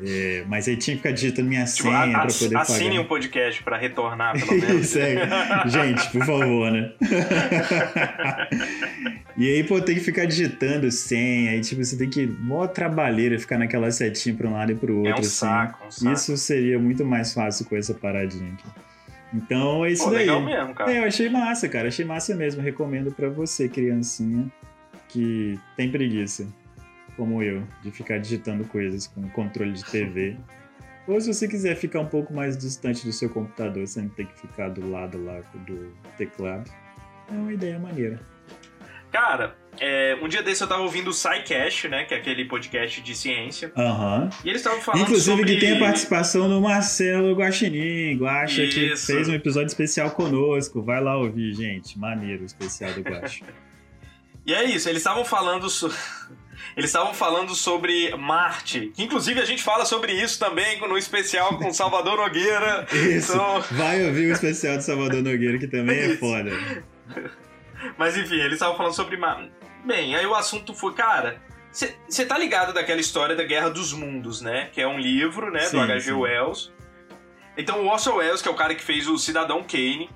É, 0.02 0.44
mas 0.48 0.66
aí 0.66 0.76
tinha 0.76 0.96
que 0.96 1.02
ficar 1.02 1.12
digitando 1.14 1.48
minha 1.48 1.64
Tipo, 1.64 1.82
senha 1.90 2.16
a- 2.16 2.20
pra 2.26 2.32
poder 2.32 2.56
assine 2.56 2.88
pagar. 2.90 3.00
um 3.00 3.04
podcast 3.04 3.62
pra 3.62 3.76
retornar, 3.76 4.32
pelo 4.32 4.52
menos. 4.60 4.86
Isso 4.86 4.98
é. 4.98 5.68
Gente, 5.68 6.10
por 6.10 6.24
favor, 6.24 6.72
né? 6.72 6.92
e 9.36 9.48
aí, 9.48 9.64
pô, 9.64 9.80
tem 9.80 9.94
que 9.94 10.00
ficar 10.00 10.26
digitando 10.26 10.90
senha, 10.90 11.52
aí, 11.52 11.60
tipo, 11.60 11.82
você 11.84 11.96
tem 11.96 12.08
que. 12.08 12.26
Mó 12.26 12.66
trabalheira 12.66 13.38
ficar 13.38 13.58
naquela 13.58 13.90
setinha 13.90 14.34
pra 14.34 14.48
um 14.48 14.52
lado 14.52 14.72
e 14.72 14.74
pro 14.74 14.96
outro. 14.96 15.10
É 15.10 15.14
um 15.14 15.18
assim. 15.18 15.28
saco, 15.28 15.86
um 15.86 15.90
saco. 15.90 16.12
Isso 16.14 16.36
seria 16.36 16.78
muito 16.78 17.04
mais 17.04 17.32
fácil 17.32 17.64
com 17.66 17.76
essa 17.76 17.94
paradinha 17.94 18.52
aqui. 18.54 18.64
Então 19.32 19.84
é 19.84 19.92
isso 19.92 20.04
Pô, 20.04 20.10
daí. 20.10 20.20
legal 20.20 20.42
mesmo, 20.42 20.74
cara. 20.74 20.92
É, 20.92 20.98
eu 20.98 21.04
achei 21.04 21.28
massa, 21.28 21.68
cara. 21.68 21.88
Achei 21.88 22.04
massa 22.04 22.34
mesmo. 22.34 22.60
Recomendo 22.62 23.12
pra 23.12 23.28
você, 23.28 23.68
criancinha, 23.68 24.46
que 25.08 25.58
tem 25.76 25.90
preguiça, 25.90 26.46
como 27.16 27.42
eu, 27.42 27.62
de 27.82 27.90
ficar 27.90 28.18
digitando 28.18 28.64
coisas 28.64 29.06
com 29.06 29.28
controle 29.30 29.72
de 29.72 29.84
TV. 29.84 30.36
Ou 31.06 31.20
se 31.20 31.32
você 31.32 31.48
quiser 31.48 31.76
ficar 31.76 32.00
um 32.00 32.06
pouco 32.06 32.32
mais 32.32 32.56
distante 32.56 33.04
do 33.04 33.12
seu 33.12 33.28
computador, 33.28 33.86
sem 33.86 34.08
ter 34.08 34.26
que 34.26 34.40
ficar 34.40 34.68
do 34.68 34.88
lado 34.90 35.22
lá 35.24 35.40
do 35.66 35.92
teclado. 36.16 36.70
É 37.28 37.34
uma 37.34 37.52
ideia 37.52 37.78
maneira. 37.78 38.20
Cara, 39.10 39.56
é, 39.80 40.16
um 40.22 40.28
dia 40.28 40.42
desse 40.42 40.62
eu 40.62 40.68
tava 40.68 40.82
ouvindo 40.82 41.08
o 41.08 41.12
SciCast, 41.12 41.88
né? 41.88 42.04
Que 42.04 42.14
é 42.14 42.18
aquele 42.18 42.44
podcast 42.44 43.00
de 43.00 43.16
ciência. 43.16 43.72
Aham. 43.76 44.30
E 44.44 44.48
eles 44.48 44.60
estavam 44.60 44.80
falando 44.80 45.02
Inclusive 45.02 45.36
sobre... 45.36 45.54
que 45.54 45.60
tem 45.60 45.76
a 45.76 45.78
participação 45.80 46.48
do 46.48 46.60
Marcelo 46.60 47.34
Guaxinim, 47.34 48.16
Guaxa, 48.16 48.66
que 48.66 48.96
fez 48.96 49.28
um 49.28 49.34
episódio 49.34 49.66
especial 49.66 50.12
conosco. 50.12 50.80
Vai 50.80 51.02
lá 51.02 51.16
ouvir, 51.16 51.54
gente. 51.54 51.98
Maneiro 51.98 52.44
especial 52.44 52.92
do 52.92 53.00
Guaxa. 53.00 53.44
E 54.46 54.54
é 54.54 54.64
isso, 54.64 54.88
eles 54.88 55.00
estavam 55.00 55.22
falando 55.22 55.68
so- 55.68 55.92
Eles 56.76 56.90
estavam 56.90 57.12
falando 57.12 57.54
sobre 57.54 58.14
Marte, 58.16 58.92
que 58.94 59.02
inclusive 59.02 59.40
a 59.40 59.44
gente 59.44 59.62
fala 59.62 59.84
sobre 59.84 60.12
isso 60.12 60.38
também 60.38 60.80
no 60.80 60.96
especial 60.96 61.58
com 61.58 61.72
Salvador 61.72 62.16
Nogueira. 62.16 62.86
Isso. 62.92 63.32
Então, 63.32 63.60
Vai 63.72 64.04
ouvir 64.06 64.30
o 64.30 64.32
especial 64.32 64.76
do 64.76 64.82
Salvador 64.82 65.22
Nogueira, 65.22 65.58
que 65.58 65.66
também 65.66 65.98
é 65.98 66.16
foda. 66.16 66.50
mas 67.98 68.16
enfim, 68.16 68.40
eles 68.40 68.54
estavam 68.54 68.76
falando 68.76 68.94
sobre 68.94 69.16
Marte. 69.16 69.50
Bem, 69.84 70.14
aí 70.14 70.26
o 70.26 70.34
assunto 70.34 70.74
foi, 70.74 70.94
cara, 70.94 71.40
Você 71.72 72.26
tá 72.26 72.36
ligado 72.38 72.72
daquela 72.72 73.00
história 73.00 73.34
da 73.34 73.44
Guerra 73.44 73.70
dos 73.70 73.92
Mundos, 73.92 74.40
né? 74.40 74.68
Que 74.72 74.80
é 74.80 74.86
um 74.86 74.98
livro, 74.98 75.50
né, 75.50 75.60
sim, 75.60 75.76
do 75.76 75.82
H.G. 75.82 76.12
Wells. 76.12 76.72
Então 77.56 77.84
o 77.84 77.88
Orson 77.88 78.14
Welles, 78.14 78.42
que 78.42 78.48
é 78.48 78.50
o 78.50 78.54
cara 78.54 78.74
que 78.74 78.82
fez 78.82 79.06
o 79.06 79.18
Cidadão 79.18 79.62
Kane, 79.62 80.08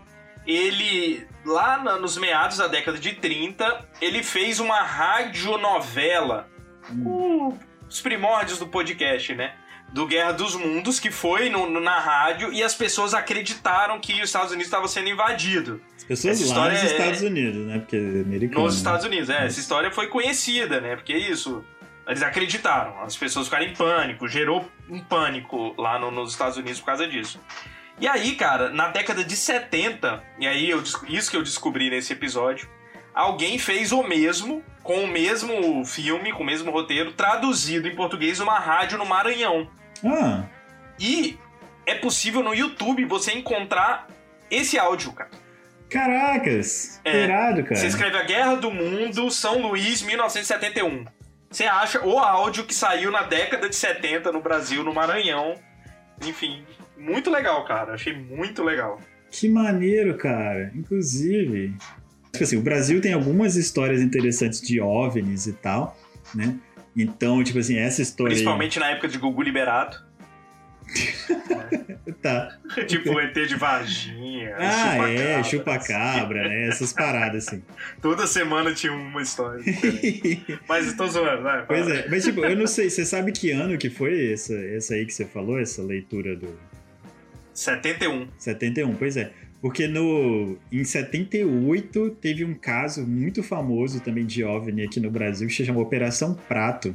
ele 0.46 1.26
lá 1.44 1.78
na, 1.82 1.98
nos 1.98 2.16
meados 2.16 2.58
da 2.58 2.66
década 2.66 2.98
de 2.98 3.12
30, 3.14 3.88
ele 4.00 4.22
fez 4.22 4.60
uma 4.60 4.82
radionovela. 4.82 6.48
Hum. 6.90 7.56
os 7.88 8.02
primórdios 8.02 8.58
do 8.58 8.66
podcast, 8.66 9.34
né? 9.34 9.54
Do 9.90 10.06
Guerra 10.06 10.32
dos 10.32 10.54
Mundos, 10.54 11.00
que 11.00 11.10
foi 11.10 11.48
no, 11.48 11.66
no, 11.70 11.80
na 11.80 11.98
rádio 11.98 12.52
e 12.52 12.62
as 12.62 12.74
pessoas 12.74 13.14
acreditaram 13.14 13.98
que 13.98 14.12
os 14.14 14.24
Estados 14.28 14.50
Unidos 14.50 14.66
estava 14.66 14.86
sendo 14.86 15.08
invadido. 15.08 15.80
As 15.96 16.04
pessoas 16.04 16.42
essa 16.42 16.54
lá 16.54 16.68
nos 16.68 16.82
é... 16.82 16.86
Estados 16.86 17.22
Unidos, 17.22 17.66
né? 17.66 17.78
Porque 17.78 17.96
é 17.96 18.20
americano. 18.20 18.64
Nos 18.64 18.74
né? 18.74 18.78
Estados 18.78 19.06
Unidos, 19.06 19.30
é. 19.30 19.46
Essa 19.46 19.60
história 19.60 19.90
foi 19.90 20.08
conhecida, 20.08 20.80
né? 20.80 20.96
Porque 20.96 21.12
é 21.12 21.18
isso. 21.18 21.64
Eles 22.06 22.22
acreditaram, 22.22 23.02
as 23.02 23.16
pessoas 23.16 23.46
ficaram 23.46 23.64
em 23.64 23.72
pânico, 23.72 24.28
gerou 24.28 24.68
um 24.90 25.00
pânico 25.00 25.74
lá 25.80 25.98
no, 25.98 26.10
nos 26.10 26.32
Estados 26.32 26.58
Unidos 26.58 26.80
por 26.80 26.86
causa 26.86 27.08
disso. 27.08 27.40
E 28.00 28.08
aí, 28.08 28.34
cara, 28.34 28.70
na 28.70 28.88
década 28.88 29.22
de 29.22 29.36
70, 29.36 30.22
e 30.38 30.46
aí 30.46 30.68
eu, 30.68 30.82
isso 31.08 31.30
que 31.30 31.36
eu 31.36 31.42
descobri 31.42 31.90
nesse 31.90 32.12
episódio, 32.12 32.68
alguém 33.14 33.58
fez 33.58 33.92
o 33.92 34.02
mesmo, 34.02 34.64
com 34.82 35.04
o 35.04 35.06
mesmo 35.06 35.84
filme, 35.84 36.32
com 36.32 36.42
o 36.42 36.46
mesmo 36.46 36.70
roteiro, 36.70 37.12
traduzido 37.12 37.86
em 37.86 37.94
português 37.94 38.40
numa 38.40 38.58
rádio 38.58 38.98
no 38.98 39.06
Maranhão. 39.06 39.70
Ah. 40.04 40.44
E 40.98 41.38
é 41.86 41.94
possível 41.94 42.42
no 42.42 42.54
YouTube 42.54 43.04
você 43.04 43.32
encontrar 43.32 44.08
esse 44.50 44.78
áudio, 44.78 45.12
cara. 45.12 45.30
Caracas! 45.88 47.00
É, 47.04 47.24
irado, 47.24 47.62
cara. 47.62 47.76
Você 47.76 47.86
escreve 47.86 48.16
A 48.16 48.24
Guerra 48.24 48.56
do 48.56 48.70
Mundo, 48.70 49.30
São 49.30 49.62
Luís, 49.62 50.02
1971. 50.02 51.04
Você 51.48 51.64
acha 51.64 52.04
o 52.04 52.18
áudio 52.18 52.64
que 52.64 52.74
saiu 52.74 53.12
na 53.12 53.22
década 53.22 53.68
de 53.68 53.76
70 53.76 54.32
no 54.32 54.40
Brasil, 54.40 54.82
no 54.82 54.92
Maranhão. 54.92 55.54
Enfim, 56.26 56.64
muito 56.96 57.30
legal, 57.30 57.64
cara. 57.64 57.94
Achei 57.94 58.14
muito 58.14 58.62
legal. 58.62 59.00
Que 59.30 59.48
maneiro, 59.48 60.16
cara. 60.16 60.70
Inclusive, 60.74 61.74
tipo 62.32 62.44
assim, 62.44 62.56
o 62.56 62.62
Brasil 62.62 63.00
tem 63.00 63.12
algumas 63.12 63.56
histórias 63.56 64.00
interessantes 64.00 64.60
de 64.60 64.80
OVNIs 64.80 65.46
e 65.46 65.52
tal, 65.52 65.98
né? 66.34 66.56
Então, 66.96 67.42
tipo 67.42 67.58
assim, 67.58 67.76
essa 67.76 68.00
história. 68.00 68.30
Principalmente 68.30 68.78
na 68.78 68.90
época 68.90 69.08
de 69.08 69.18
Gugu 69.18 69.42
Liberato. 69.42 70.04
tá. 72.22 72.58
tipo 72.86 73.18
ET 73.18 73.34
de 73.34 73.56
Varginha. 73.56 74.54
Ah, 74.56 74.92
chupa 74.92 75.10
é, 75.10 75.42
chupa-cabra, 75.42 76.48
né? 76.48 76.68
Essas 76.68 76.92
paradas 76.92 77.48
assim. 77.48 77.62
Toda 78.00 78.26
semana 78.26 78.72
tinha 78.72 78.92
uma 78.92 79.22
história. 79.22 79.64
mas 80.68 80.86
estou 80.86 81.08
zoando, 81.08 81.42
vai. 81.42 81.64
Pois 81.66 81.88
é, 81.88 82.08
mas 82.08 82.24
tipo, 82.24 82.44
eu 82.44 82.56
não 82.56 82.66
sei, 82.66 82.90
você 82.90 83.04
sabe 83.04 83.32
que 83.32 83.50
ano 83.50 83.76
que 83.78 83.90
foi 83.90 84.32
essa, 84.32 84.54
essa 84.54 84.94
aí 84.94 85.04
que 85.04 85.12
você 85.12 85.24
falou, 85.24 85.58
essa 85.58 85.82
leitura 85.82 86.36
do. 86.36 86.56
71. 87.54 88.28
71, 88.36 88.94
pois 88.94 89.16
é. 89.16 89.32
Porque 89.60 89.88
no, 89.88 90.58
em 90.70 90.84
78 90.84 92.10
teve 92.20 92.44
um 92.44 92.54
caso 92.54 93.06
muito 93.06 93.42
famoso 93.42 94.00
também 94.00 94.26
de 94.26 94.44
OVNI 94.44 94.84
aqui 94.84 95.00
no 95.00 95.10
Brasil 95.10 95.48
que 95.48 95.54
se 95.54 95.64
chama 95.64 95.80
Operação 95.80 96.34
Prato 96.34 96.94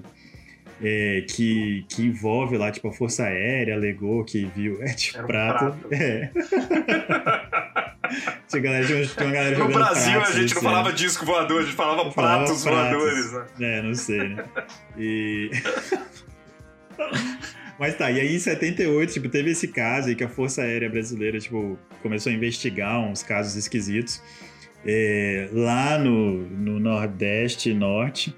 é, 0.82 1.26
que, 1.28 1.86
que 1.89 2.04
envolve 2.04 2.58
lá, 2.58 2.72
tipo, 2.72 2.88
a 2.88 2.93
Força 2.93 3.26
Aérea 3.26 3.76
alegou 3.76 4.24
que 4.24 4.45
viu. 4.56 4.82
É, 4.82 4.93
tipo, 4.93 5.22
um 5.22 5.28
prato. 5.28 5.78
prato. 5.78 5.93
É. 5.93 6.32
tinha, 8.48 8.62
galera, 8.62 8.86
tinha, 8.86 9.06
uma 9.17 9.32
galera 9.32 9.58
no 9.58 9.67
Brasil 9.67 10.22
a 10.22 10.32
gente 10.32 10.56
não 10.56 10.62
falava 10.62 10.93
disco 10.93 11.26
voador, 11.26 11.62
a 11.62 11.65
gente 11.65 11.76
falava, 11.76 12.10
falava 12.12 12.45
pratos, 12.45 12.63
pratos, 12.63 12.91
voadores, 12.91 13.34
né? 13.34 13.45
É, 13.78 13.82
não 13.82 13.93
sei, 13.93 14.30
né? 14.30 14.45
E. 14.98 15.52
Mas 17.80 17.96
tá, 17.96 18.12
e 18.12 18.20
aí 18.20 18.36
em 18.36 18.39
78, 18.39 19.13
tipo, 19.13 19.30
teve 19.30 19.52
esse 19.52 19.70
caso 19.70 20.10
aí 20.10 20.15
que 20.15 20.24
a 20.24 20.28
Força 20.28 20.63
Aérea 20.63 20.89
Brasileira, 20.89 21.39
tipo, 21.39 21.80
começou 22.02 22.30
a 22.30 22.36
investigar 22.36 23.00
uns 23.00 23.24
casos 23.24 23.56
esquisitos 23.56 24.22
é, 24.86 25.50
lá 25.54 25.98
no, 25.98 26.46
no 26.50 26.78
Nordeste 26.78 27.70
e 27.70 27.74
Norte. 27.74 28.36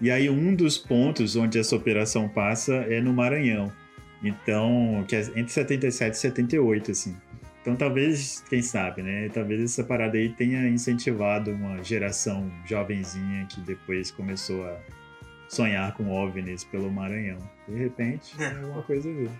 E 0.00 0.10
aí 0.12 0.30
um 0.30 0.54
dos 0.54 0.78
pontos 0.78 1.34
onde 1.34 1.58
essa 1.58 1.74
operação 1.74 2.28
passa 2.28 2.72
é 2.88 3.00
no 3.00 3.12
Maranhão. 3.12 3.72
Então, 4.22 5.04
que 5.08 5.16
é 5.16 5.20
entre 5.34 5.48
77 5.48 6.14
e 6.14 6.16
78, 6.16 6.90
assim. 6.92 7.16
Então 7.60 7.74
talvez, 7.74 8.44
quem 8.48 8.62
sabe, 8.62 9.02
né? 9.02 9.28
Talvez 9.32 9.62
essa 9.62 9.82
parada 9.82 10.18
aí 10.18 10.28
tenha 10.28 10.68
incentivado 10.68 11.50
uma 11.50 11.82
geração 11.82 12.50
jovenzinha 12.66 13.46
que 13.46 13.60
depois 13.62 14.10
começou 14.10 14.64
a 14.66 14.78
sonhar 15.54 15.94
com 15.94 16.10
OVNIs 16.10 16.64
pelo 16.64 16.90
Maranhão. 16.90 17.38
De 17.68 17.76
repente, 17.76 18.34
é 18.42 18.48
alguma 18.48 18.82
coisa 18.82 19.12
ver. 19.12 19.30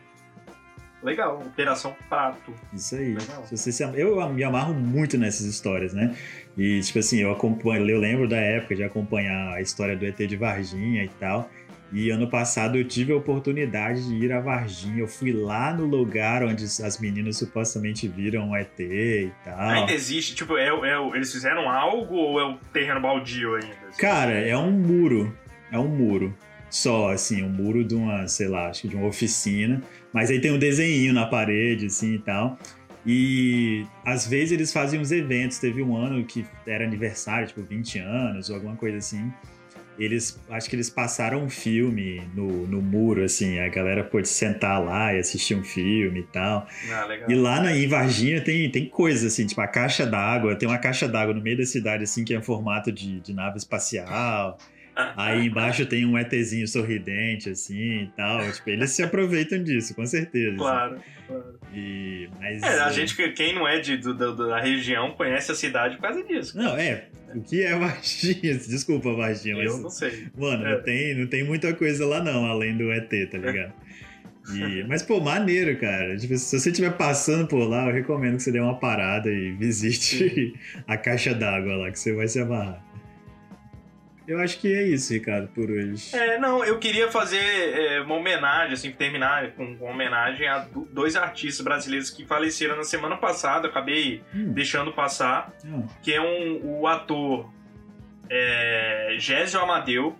Legal, 1.03 1.39
Operação 1.39 1.95
Prato. 2.09 2.55
Isso 2.73 2.97
aí. 2.97 3.15
Se 3.55 3.71
se... 3.71 3.83
Eu 3.95 4.27
me 4.31 4.43
amarro 4.43 4.73
muito 4.73 5.19
nessas 5.19 5.45
histórias, 5.45 5.93
né? 5.93 6.17
E, 6.57 6.81
tipo 6.81 6.99
assim, 6.99 7.21
eu 7.21 7.31
acompanho, 7.31 7.87
eu 7.87 7.99
lembro 7.99 8.27
da 8.27 8.39
época 8.39 8.75
de 8.75 8.83
acompanhar 8.83 9.53
a 9.53 9.61
história 9.61 9.95
do 9.95 10.07
ET 10.07 10.17
de 10.17 10.37
Varginha 10.37 11.05
e 11.05 11.09
tal. 11.09 11.51
E 11.93 12.11
ano 12.11 12.29
passado 12.29 12.77
eu 12.77 12.85
tive 12.85 13.13
a 13.13 13.17
oportunidade 13.17 14.09
de 14.09 14.15
ir 14.17 14.33
a 14.33 14.41
Varginha. 14.41 14.99
Eu 14.99 15.07
fui 15.07 15.31
lá 15.31 15.73
no 15.73 15.85
lugar 15.85 16.43
onde 16.43 16.65
as 16.65 16.99
meninas 16.99 17.37
supostamente 17.37 18.09
viram 18.09 18.51
o 18.51 18.57
ET 18.57 18.81
e 18.81 19.31
tal. 19.45 19.69
Ainda 19.69 19.93
existe? 19.93 20.35
Tipo, 20.35 20.57
é, 20.57 20.69
é, 20.69 20.99
eles 21.15 21.31
fizeram 21.31 21.71
algo 21.71 22.15
ou 22.15 22.41
é 22.41 22.45
o 22.45 22.57
terreno 22.73 23.01
baldio 23.01 23.55
ainda? 23.55 23.77
Cara, 23.99 24.33
é 24.33 24.57
um 24.57 24.73
muro. 24.73 25.37
É 25.71 25.79
um 25.79 25.89
muro. 25.89 26.37
Só, 26.71 27.13
assim, 27.13 27.43
um 27.43 27.49
muro 27.49 27.85
de 27.85 27.95
uma, 27.95 28.27
sei 28.27 28.49
lá, 28.49 28.69
acho 28.69 28.83
que 28.83 28.89
de 28.89 28.97
uma 28.97 29.07
oficina. 29.07 29.83
Mas 30.13 30.31
aí 30.31 30.41
tem 30.41 30.53
um 30.53 30.59
desenho 30.59 31.13
na 31.13 31.27
parede, 31.27 31.87
assim 31.87 32.15
e 32.15 32.19
tal. 32.19 32.59
E 33.07 33.87
às 34.05 34.27
vezes 34.27 34.53
eles 34.53 34.73
fazem 34.73 34.99
uns 34.99 35.13
eventos. 35.13 35.59
Teve 35.59 35.83
um 35.83 35.97
ano 35.97 36.25
que 36.25 36.45
era 36.67 36.85
aniversário, 36.85 37.47
tipo 37.47 37.63
20 37.63 37.99
anos 37.99 38.49
ou 38.49 38.57
alguma 38.57 38.77
coisa 38.77 38.99
assim. 38.99 39.31
Eles, 39.97 40.41
acho 40.51 40.69
que 40.69 40.75
eles 40.75 40.91
passaram 40.91 41.45
um 41.45 41.49
filme 41.49 42.21
no, 42.35 42.67
no 42.67 42.83
muro, 42.83 43.23
assim, 43.23 43.61
a 43.61 43.69
galera 43.69 44.03
pôde 44.03 44.27
sentar 44.27 44.85
lá 44.85 45.15
e 45.15 45.21
assistir 45.21 45.55
um 45.55 45.63
filme 45.63 46.21
e 46.21 46.25
tal. 46.25 46.67
Ah, 46.91 47.07
e 47.29 47.35
lá 47.37 47.61
na, 47.61 47.77
em 47.77 47.87
Varginha 47.87 48.41
tem, 48.41 48.69
tem 48.73 48.89
coisas, 48.89 49.33
assim, 49.33 49.47
tipo 49.47 49.61
a 49.61 49.69
caixa 49.69 50.05
d'água, 50.05 50.57
tem 50.57 50.69
uma 50.69 50.79
caixa 50.79 51.07
d'água 51.07 51.33
no 51.33 51.41
meio 51.41 51.59
da 51.59 51.65
cidade, 51.65 52.03
assim, 52.03 52.25
que 52.25 52.35
é 52.35 52.39
em 52.39 52.43
formato 52.43 52.91
de, 52.91 53.21
de 53.21 53.33
nave 53.33 53.57
espacial. 53.57 54.59
Aí 54.97 55.47
embaixo 55.47 55.85
tem 55.87 56.07
um 56.07 56.17
ETzinho 56.17 56.69
sorridente, 56.69 57.51
assim 57.51 58.03
e 58.03 58.11
tal. 58.17 58.41
Tipo, 58.53 58.71
eles 58.71 58.91
se 58.91 59.03
aproveitam 59.03 59.63
disso, 59.63 59.95
com 59.95 60.07
certeza. 60.07 60.57
Claro, 60.57 60.95
assim. 60.95 61.05
claro. 61.27 61.59
E, 61.73 62.29
mas, 62.41 62.63
é, 62.63 62.81
a 62.81 62.89
é... 62.89 62.93
gente, 62.93 63.33
quem 63.33 63.55
não 63.55 63.67
é 63.67 63.81
de, 63.81 63.97
do, 63.97 64.15
do, 64.15 64.49
da 64.49 64.61
região, 64.61 65.11
conhece 65.13 65.51
a 65.51 65.55
cidade 65.55 65.97
por 65.97 66.03
causa 66.03 66.23
disso. 66.23 66.57
Não, 66.57 66.77
é. 66.77 67.09
O 67.35 67.43
que 67.43 67.65
é 67.65 67.77
Varginha? 67.77 68.55
Desculpa, 68.69 69.13
Varginha, 69.13 69.57
mas. 69.57 69.73
Eu 69.73 69.79
não 69.79 69.91
sei. 69.91 70.29
Mano, 70.37 70.65
é. 70.65 70.77
não, 70.77 70.83
tem, 70.83 71.15
não 71.15 71.27
tem 71.27 71.43
muita 71.43 71.75
coisa 71.75 72.07
lá, 72.07 72.23
não, 72.23 72.47
além 72.47 72.77
do 72.77 72.93
ET, 72.93 73.11
tá 73.31 73.39
ligado? 73.39 73.73
E, 74.53 74.85
mas, 74.89 75.03
pô, 75.03 75.21
maneiro, 75.21 75.77
cara. 75.81 76.17
Tipo, 76.17 76.37
se 76.37 76.59
você 76.59 76.71
estiver 76.71 76.97
passando 76.97 77.49
por 77.49 77.69
lá, 77.69 77.89
eu 77.89 77.93
recomendo 77.95 78.37
que 78.37 78.45
você 78.45 78.53
dê 78.53 78.61
uma 78.61 78.79
parada 78.79 79.29
e 79.29 79.51
visite 79.53 80.55
a 80.87 80.97
caixa 80.97 81.35
d'água 81.35 81.77
lá, 81.77 81.91
que 81.91 81.99
você 81.99 82.13
vai 82.13 82.29
se 82.29 82.39
amarrar. 82.39 82.94
Eu 84.27 84.41
acho 84.41 84.59
que 84.59 84.73
é 84.73 84.83
isso, 84.83 85.13
Ricardo, 85.13 85.49
por 85.49 85.71
hoje. 85.71 86.17
É, 86.17 86.39
não, 86.39 86.65
eu 86.65 86.79
queria 86.79 87.11
fazer 87.11 87.39
é, 87.39 88.01
uma 88.01 88.15
homenagem, 88.15 88.73
assim, 88.73 88.91
terminar 88.91 89.53
com 89.53 89.65
uma 89.65 89.91
homenagem 89.91 90.49
a 90.49 90.67
dois 90.91 91.15
artistas 91.15 91.63
brasileiros 91.63 92.11
que 92.11 92.25
faleceram 92.25 92.77
na 92.77 92.85
semana 92.85 93.17
passada, 93.17 93.69
acabei 93.69 94.23
hum. 94.35 94.53
deixando 94.53 94.93
passar, 94.93 95.53
hum. 95.65 95.87
que 96.03 96.13
é 96.13 96.21
um, 96.21 96.81
o 96.81 96.87
ator 96.87 97.53
é, 98.31 99.17
Gésio 99.19 99.61
Amadeu, 99.61 100.17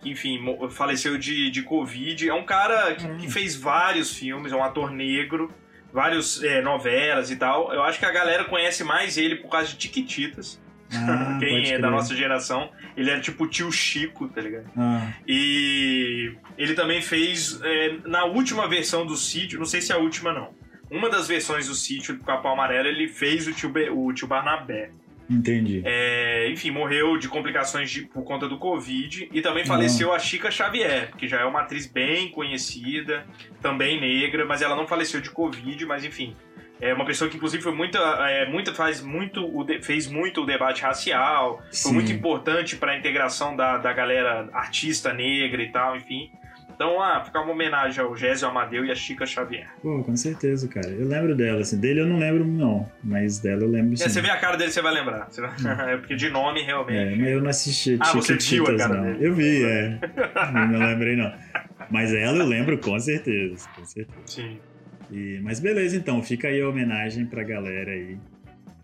que, 0.00 0.10
enfim, 0.10 0.38
faleceu 0.70 1.18
de, 1.18 1.50
de 1.50 1.62
Covid. 1.62 2.28
É 2.28 2.34
um 2.34 2.44
cara 2.44 2.94
que, 2.94 3.06
hum. 3.06 3.16
que 3.16 3.30
fez 3.30 3.56
vários 3.56 4.16
filmes, 4.16 4.52
é 4.52 4.56
um 4.56 4.62
ator 4.62 4.92
negro, 4.92 5.52
várias 5.92 6.42
é, 6.44 6.60
novelas 6.60 7.30
e 7.30 7.36
tal. 7.36 7.72
Eu 7.72 7.82
acho 7.82 7.98
que 7.98 8.06
a 8.06 8.12
galera 8.12 8.44
conhece 8.44 8.84
mais 8.84 9.16
ele 9.18 9.36
por 9.36 9.50
causa 9.50 9.68
de 9.68 9.76
Tiquititas. 9.76 10.60
Ah, 10.92 11.36
Quem 11.40 11.72
é 11.72 11.78
da 11.78 11.90
nossa 11.90 12.14
geração, 12.14 12.70
ele 12.96 13.10
era 13.10 13.20
tipo 13.20 13.44
o 13.44 13.46
tio 13.48 13.70
Chico, 13.72 14.28
tá 14.28 14.40
ligado? 14.40 14.70
Ah. 14.76 15.12
E 15.26 16.32
ele 16.56 16.74
também 16.74 17.00
fez 17.02 17.60
é, 17.62 17.96
na 18.04 18.24
última 18.24 18.68
versão 18.68 19.04
do 19.04 19.16
sítio, 19.16 19.58
não 19.58 19.66
sei 19.66 19.80
se 19.80 19.92
é 19.92 19.94
a 19.94 19.98
última 19.98 20.32
não. 20.32 20.54
Uma 20.90 21.10
das 21.10 21.26
versões 21.26 21.66
do 21.66 21.74
sítio 21.74 22.16
do 22.16 22.24
Capão 22.24 22.52
Amarelo, 22.52 22.88
ele 22.88 23.08
fez 23.08 23.46
o 23.48 23.52
tio, 23.52 23.72
o 23.92 24.12
tio 24.12 24.28
Barnabé. 24.28 24.90
Entendi. 25.28 25.82
É, 25.84 26.48
enfim, 26.50 26.70
morreu 26.70 27.18
de 27.18 27.28
complicações 27.28 27.90
de, 27.90 28.02
por 28.02 28.22
conta 28.22 28.48
do 28.48 28.58
Covid. 28.58 29.28
E 29.32 29.42
também 29.42 29.64
faleceu 29.64 30.12
a 30.12 30.18
Chica 30.20 30.50
Xavier, 30.50 31.10
que 31.16 31.26
já 31.26 31.40
é 31.40 31.44
uma 31.44 31.62
atriz 31.62 31.86
bem 31.86 32.30
conhecida, 32.30 33.26
também 33.60 34.00
negra, 34.00 34.44
mas 34.46 34.62
ela 34.62 34.76
não 34.76 34.86
faleceu 34.86 35.20
de 35.20 35.30
Covid, 35.30 35.84
mas 35.84 36.04
enfim, 36.04 36.36
É 36.80 36.92
uma 36.92 37.06
pessoa 37.06 37.30
que, 37.30 37.36
inclusive, 37.36 37.62
foi 37.62 37.72
muito, 37.72 37.96
é, 37.96 38.48
muito, 38.50 38.74
faz 38.74 39.00
muito, 39.00 39.66
fez 39.82 40.06
muito 40.06 40.42
o 40.42 40.46
debate 40.46 40.82
racial, 40.82 41.62
Sim. 41.70 41.84
foi 41.84 41.92
muito 41.92 42.12
importante 42.12 42.76
para 42.76 42.92
a 42.92 42.98
integração 42.98 43.56
da, 43.56 43.78
da 43.78 43.92
galera 43.92 44.48
artista 44.52 45.12
negra 45.12 45.62
e 45.62 45.70
tal, 45.70 45.96
enfim. 45.96 46.30
Então, 46.76 47.02
ah, 47.02 47.24
ficar 47.24 47.40
uma 47.40 47.52
homenagem 47.52 48.04
ao 48.04 48.14
Gésio 48.14 48.46
Amadeu 48.46 48.84
e 48.84 48.90
a 48.90 48.94
Chica 48.94 49.24
Xavier. 49.24 49.66
Pô, 49.80 50.04
com 50.04 50.14
certeza, 50.14 50.68
cara. 50.68 50.88
Eu 50.88 51.08
lembro 51.08 51.34
dela, 51.34 51.62
assim. 51.62 51.80
Dele 51.80 52.02
eu 52.02 52.06
não 52.06 52.18
lembro, 52.18 52.44
não. 52.44 52.86
Mas 53.02 53.38
dela 53.38 53.62
eu 53.62 53.70
lembro, 53.70 53.94
é, 53.94 53.96
sim. 53.96 54.04
É, 54.04 54.08
você 54.10 54.20
vê 54.20 54.28
a 54.28 54.36
cara 54.36 54.58
dele, 54.58 54.70
você 54.70 54.82
vai 54.82 54.92
lembrar. 54.92 55.26
Você 55.30 55.40
vai... 55.40 55.50
é 55.94 55.96
porque 55.96 56.14
de 56.14 56.28
nome, 56.28 56.60
realmente... 56.60 56.98
É, 56.98 57.16
mas 57.16 57.28
eu 57.28 57.40
não 57.40 57.48
assisti 57.48 57.96
ah, 57.98 58.12
você 58.12 58.34
viu 58.36 58.64
a 58.66 58.76
cara 58.76 58.94
não. 58.94 59.04
Dele. 59.04 59.26
Eu 59.26 59.34
vi, 59.34 59.64
é. 59.64 59.98
não 60.52 60.78
lembrei, 60.80 61.16
não. 61.16 61.32
Mas 61.90 62.12
ela 62.12 62.36
eu 62.36 62.46
lembro, 62.46 62.76
com 62.76 62.98
certeza. 63.00 63.66
Com 63.74 63.84
certeza. 63.86 64.18
Sim. 64.26 64.58
E, 65.10 65.40
mas 65.42 65.60
beleza, 65.60 65.96
então. 65.96 66.22
Fica 66.22 66.48
aí 66.48 66.60
a 66.60 66.68
homenagem 66.68 67.26
pra 67.26 67.42
galera 67.42 67.90
aí 67.90 68.16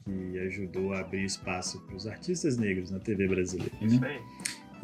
que 0.04 0.38
ajudou 0.40 0.92
a 0.92 1.00
abrir 1.00 1.24
espaço 1.24 1.80
para 1.86 1.96
os 1.96 2.06
artistas 2.06 2.56
negros 2.56 2.90
na 2.90 2.98
TV 2.98 3.28
brasileira. 3.28 3.72
Né? 3.80 3.86
Isso 3.86 4.04
aí. 4.04 4.18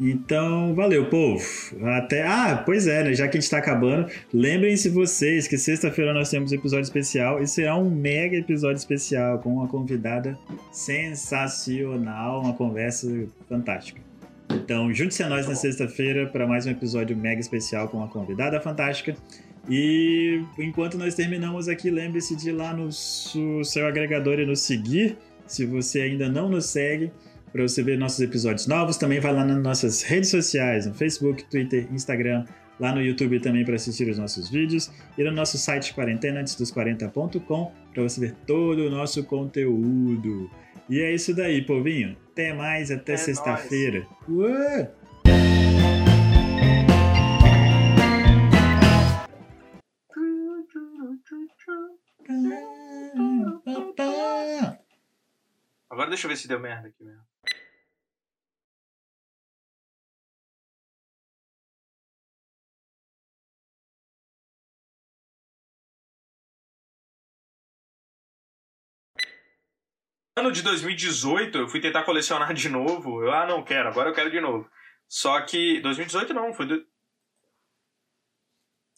Então, 0.01 0.73
valeu, 0.73 1.09
povo. 1.09 1.43
Até. 1.85 2.25
Ah, 2.25 2.63
pois 2.65 2.87
é, 2.87 3.03
né? 3.03 3.13
Já 3.13 3.27
que 3.27 3.37
a 3.37 3.41
gente 3.41 3.49
tá 3.49 3.57
acabando, 3.57 4.09
lembrem-se 4.33 4.87
vocês 4.89 5.45
que 5.45 5.57
sexta-feira 5.57 6.13
nós 6.13 6.29
temos 6.29 6.53
um 6.53 6.55
episódio 6.55 6.83
especial 6.83 7.41
e 7.43 7.47
será 7.47 7.75
um 7.75 7.89
mega 7.89 8.37
episódio 8.37 8.77
especial 8.77 9.39
com 9.39 9.55
uma 9.55 9.67
convidada 9.67 10.39
sensacional, 10.71 12.39
uma 12.41 12.53
conversa 12.53 13.27
fantástica. 13.49 14.01
Então, 14.51 14.91
junte-se 14.93 15.21
a 15.21 15.29
nós 15.29 15.47
na 15.47 15.53
sexta-feira 15.53 16.27
para 16.27 16.47
mais 16.47 16.65
um 16.65 16.71
episódio 16.71 17.15
mega 17.15 17.41
especial 17.41 17.89
com 17.89 17.97
uma 17.97 18.07
convidada 18.07 18.59
fantástica. 18.61 19.15
E 19.69 20.41
enquanto 20.57 20.97
nós 20.97 21.13
terminamos 21.13 21.67
aqui, 21.67 21.91
lembre-se 21.91 22.35
de 22.35 22.49
ir 22.49 22.53
lá 22.53 22.73
no 22.73 22.91
seu 22.91 23.85
agregador 23.85 24.39
e 24.39 24.45
nos 24.45 24.61
seguir. 24.61 25.17
Se 25.45 25.65
você 25.65 26.01
ainda 26.01 26.29
não 26.29 26.49
nos 26.49 26.65
segue, 26.65 27.11
para 27.51 27.63
você 27.63 27.83
ver 27.83 27.97
nossos 27.97 28.19
episódios 28.19 28.67
novos. 28.67 28.97
Também 28.97 29.19
vai 29.19 29.33
lá 29.33 29.45
nas 29.45 29.61
nossas 29.61 30.01
redes 30.01 30.29
sociais, 30.29 30.85
no 30.85 30.93
Facebook, 30.93 31.43
Twitter, 31.45 31.87
Instagram, 31.91 32.45
lá 32.79 32.93
no 32.93 33.01
YouTube 33.01 33.39
também 33.39 33.65
para 33.65 33.75
assistir 33.75 34.09
os 34.09 34.17
nossos 34.17 34.49
vídeos 34.49 34.91
e 35.17 35.23
no 35.23 35.31
nosso 35.31 35.57
site 35.57 35.93
quarentenaantesdos40.com 35.93 37.71
para 37.93 38.03
você 38.03 38.21
ver 38.21 38.35
todo 38.45 38.87
o 38.87 38.89
nosso 38.89 39.23
conteúdo. 39.23 40.49
E 40.89 41.01
é 41.01 41.13
isso 41.13 41.35
daí, 41.35 41.61
povinho. 41.61 42.15
Até 42.31 42.53
mais, 42.53 42.89
até 42.89 43.13
é 43.13 43.17
sexta-feira. 43.17 44.07
Agora 55.89 56.09
deixa 56.09 56.27
eu 56.27 56.29
ver 56.29 56.37
se 56.37 56.47
deu 56.47 56.59
merda 56.59 56.87
aqui 56.87 57.03
mesmo. 57.03 57.27
ano 70.39 70.51
de 70.51 70.61
2018, 70.61 71.57
eu 71.57 71.67
fui 71.67 71.81
tentar 71.81 72.03
colecionar 72.03 72.53
de 72.53 72.69
novo. 72.69 73.23
Eu, 73.23 73.31
ah, 73.31 73.45
não 73.45 73.63
quero, 73.63 73.89
agora 73.89 74.09
eu 74.09 74.13
quero 74.13 74.31
de 74.31 74.39
novo. 74.39 74.69
Só 75.07 75.41
que 75.41 75.81
2018 75.81 76.33
não, 76.33 76.53
foi. 76.53 76.65
Do... 76.65 76.87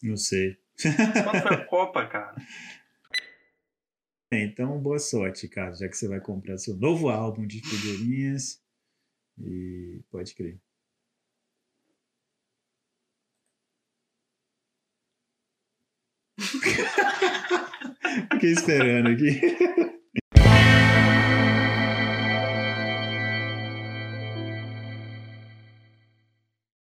Não 0.02 0.16
sei. 0.16 0.56
Quando 1.24 1.42
foi 1.42 1.56
a 1.56 1.64
Copa, 1.66 2.06
cara? 2.06 2.36
Então, 4.32 4.80
boa 4.80 4.98
sorte, 4.98 5.46
cara, 5.46 5.74
já 5.74 5.88
que 5.88 5.96
você 5.96 6.08
vai 6.08 6.20
comprar 6.20 6.56
seu 6.58 6.74
novo 6.76 7.08
álbum 7.10 7.46
de 7.46 7.60
figurinhas. 7.60 8.60
E 9.38 10.02
pode 10.10 10.34
crer. 10.34 10.58
Fiquei 18.32 18.52
esperando 18.52 19.08
aqui. 19.10 19.40